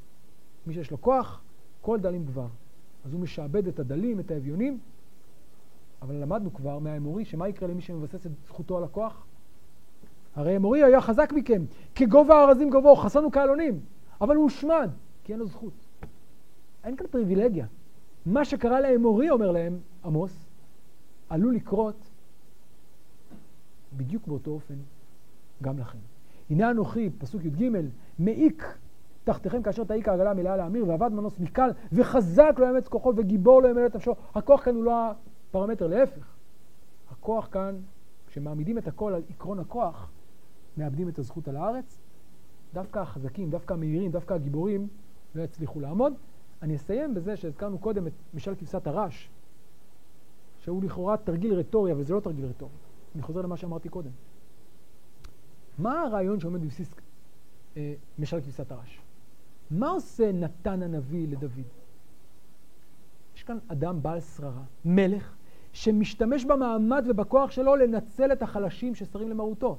[0.66, 1.40] מי שיש לו כוח,
[1.80, 2.46] כל דלים גבר.
[3.04, 4.78] אז הוא משעבד את הדלים, את האביונים,
[6.02, 9.26] אבל למדנו כבר מהאמורי שמה יקרה למי שמבסס את זכותו על הכוח?
[10.34, 11.64] הרי האמורי היה חזק מכם,
[11.94, 13.80] כגובה הארזים גובהו, חסנו כעלונים,
[14.20, 14.90] אבל הוא הושמד,
[15.24, 15.72] כי אין לו זכות.
[16.84, 17.66] אין כאן פריבילגיה.
[18.26, 20.43] מה שקרה לאמורי, אומר להם עמוס,
[21.28, 21.96] עלול לקרות
[23.96, 24.74] בדיוק באותו אופן
[25.62, 25.98] גם לכם.
[26.50, 27.70] הנה אנוכי, פסוק י"ג,
[28.18, 28.64] מעיק
[29.24, 33.68] תחתיכם כאשר תעיק העגלה מלאה להמיר, ועבד מנוס מקל, וחזק לא יאמץ כוחו, וגיבור לא
[33.68, 34.14] ימלא את נפשו.
[34.34, 35.10] הכוח כאן הוא לא
[35.50, 36.34] הפרמטר, להפך.
[37.10, 37.76] הכוח כאן,
[38.26, 40.10] כשמעמידים את הכל על עקרון הכוח,
[40.76, 42.00] מאבדים את הזכות על הארץ.
[42.74, 44.88] דווקא החזקים, דווקא המהירים, דווקא הגיבורים
[45.34, 46.12] לא יצליחו לעמוד.
[46.62, 49.30] אני אסיים בזה שהזכרנו קודם את משל כבשת הרש,
[50.64, 52.72] שהוא לכאורה תרגיל רטורי, אבל זה לא תרגיל רטורי.
[53.14, 54.10] אני חוזר למה שאמרתי קודם.
[55.78, 56.94] מה הרעיון שעומד בבסיס
[57.76, 59.00] אה, משל כבשת הרש?
[59.70, 61.66] מה עושה נתן הנביא לדוד?
[63.36, 65.34] יש כאן אדם בעל שררה, מלך,
[65.72, 69.78] שמשתמש במעמד ובכוח שלו לנצל את החלשים שסרים למרותו,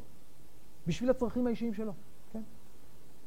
[0.87, 1.93] בשביל הצרכים האישיים שלו.
[2.33, 2.41] כן?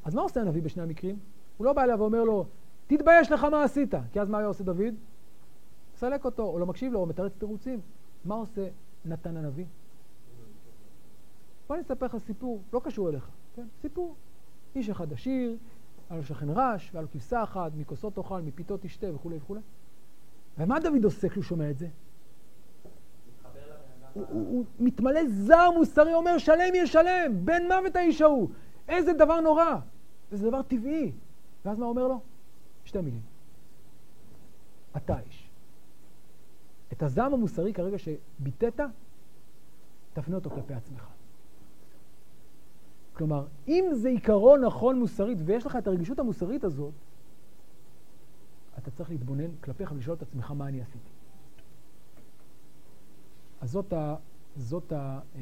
[0.04, 1.18] אז מה עושה הנביא בשני המקרים?
[1.56, 2.46] הוא לא בא אליו ואומר לו,
[2.86, 4.94] תתבייש לך מה עשית, כי אז מה היה עושה דוד?
[5.98, 7.80] מסלק אותו, או לא מקשיב לו, או מתרץ תירוצים.
[8.24, 8.68] מה עושה
[9.04, 9.64] נתן הנביא?
[11.68, 13.66] בוא אני אספר לך סיפור, לא קשור אליך, כן?
[13.80, 14.14] סיפור.
[14.74, 15.56] איש אחד עשיר,
[16.10, 19.60] היה לו שכן רש, והיה לו כבשה אחת, מכוסות תאכל, מפיתות תשתה וכולי וכולי.
[20.58, 21.88] ומה דוד עושה כשהוא שומע את זה?
[24.14, 28.48] הוא, הוא, הוא מתמלא זר מוסרי, אומר שלם ישלם, בן מוות האיש ההוא.
[28.88, 29.76] איזה דבר נורא.
[30.32, 31.12] וזה דבר טבעי.
[31.64, 32.20] ואז מה אומר לו?
[32.84, 33.22] שתי מילים.
[34.96, 35.37] אתה איש.
[36.98, 38.80] את הזעם המוסרי כרגע שביטאת,
[40.12, 41.06] תפנה אותו כלפי עצמך.
[43.12, 46.92] כלומר, אם זה עיקרון נכון מוסרית ויש לך את הרגישות המוסרית הזאת,
[48.78, 51.10] אתה צריך להתבונן כלפיך ולשאול את עצמך מה אני עשיתי.
[53.60, 54.16] אז זאת ה...
[54.56, 55.20] זאת ה...
[55.36, 55.40] אה,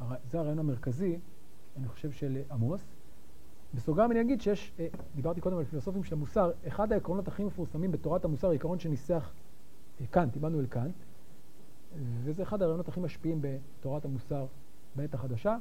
[0.00, 1.18] אה, זה הרעיון המרכזי,
[1.76, 2.84] אני חושב, של עמוס.
[3.74, 7.92] בסוגריים אני אגיד שיש, אה, דיברתי קודם על פילוסופים של המוסר, אחד העקרונות הכי מפורסמים
[7.92, 9.32] בתורת המוסר, העיקרון שניסח
[10.10, 10.94] קאנט, עמנואל קאנט,
[12.24, 14.46] וזה אחד הרעיונות הכי משפיעים בתורת המוסר
[14.96, 15.56] בעת החדשה.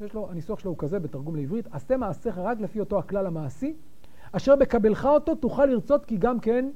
[0.00, 3.74] יש לו, הניסוח שלו הוא כזה בתרגום לעברית, עשה מעשיך רק לפי אותו הכלל המעשי,
[4.32, 6.70] אשר בקבלך אותו תוכל לרצות כי גם כן,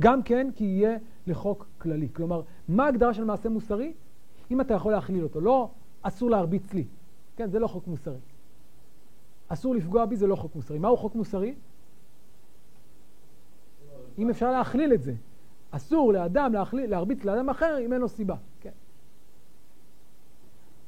[0.00, 0.96] גם כן כי יהיה
[1.26, 2.08] לחוק כללי.
[2.12, 3.94] כלומר, מה ההגדרה של מעשה מוסרי?
[4.50, 5.40] אם אתה יכול להכליל אותו.
[5.40, 5.70] לא
[6.02, 6.84] אסור להרביץ לי,
[7.36, 8.18] כן, זה לא חוק מוסרי.
[9.48, 10.78] אסור לפגוע בי זה לא חוק מוסרי.
[10.78, 11.54] מהו חוק מוסרי?
[14.18, 15.14] אם אפשר להכליל את זה.
[15.76, 18.36] אסור לאדם להרביץ לאדם אחר אם אין לו סיבה.
[18.60, 18.70] כן.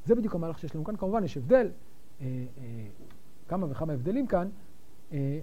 [0.05, 0.97] זה בדיוק המהלך שיש לנו כאן.
[0.97, 1.69] כמובן יש הבדל,
[2.21, 2.25] אה,
[2.57, 2.87] אה,
[3.47, 4.49] כמה וכמה הבדלים כאן,
[5.11, 5.39] אה,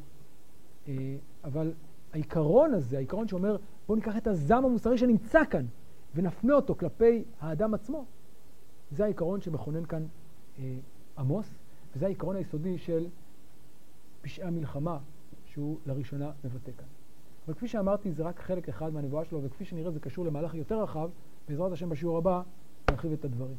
[0.88, 1.72] אה, אבל
[2.12, 5.66] העיקרון הזה, העיקרון שאומר בואו ניקח את הזעם המוסרי שנמצא כאן
[6.14, 8.04] ונפנה אותו כלפי האדם עצמו,
[8.90, 10.06] זה העיקרון שמכונן כאן
[10.58, 10.76] אה,
[11.18, 11.54] עמוס,
[11.96, 13.06] וזה העיקרון היסודי של
[14.22, 14.98] פשעי המלחמה
[15.44, 16.86] שהוא לראשונה מבטא כאן.
[17.46, 20.82] אבל כפי שאמרתי, זה רק חלק אחד מהנבואה שלו, וכפי שנראה זה קשור למהלך יותר
[20.82, 21.10] רחב,
[21.48, 22.42] בעזרת השם בשיעור הבא
[22.90, 23.56] נרחיב את הדברים.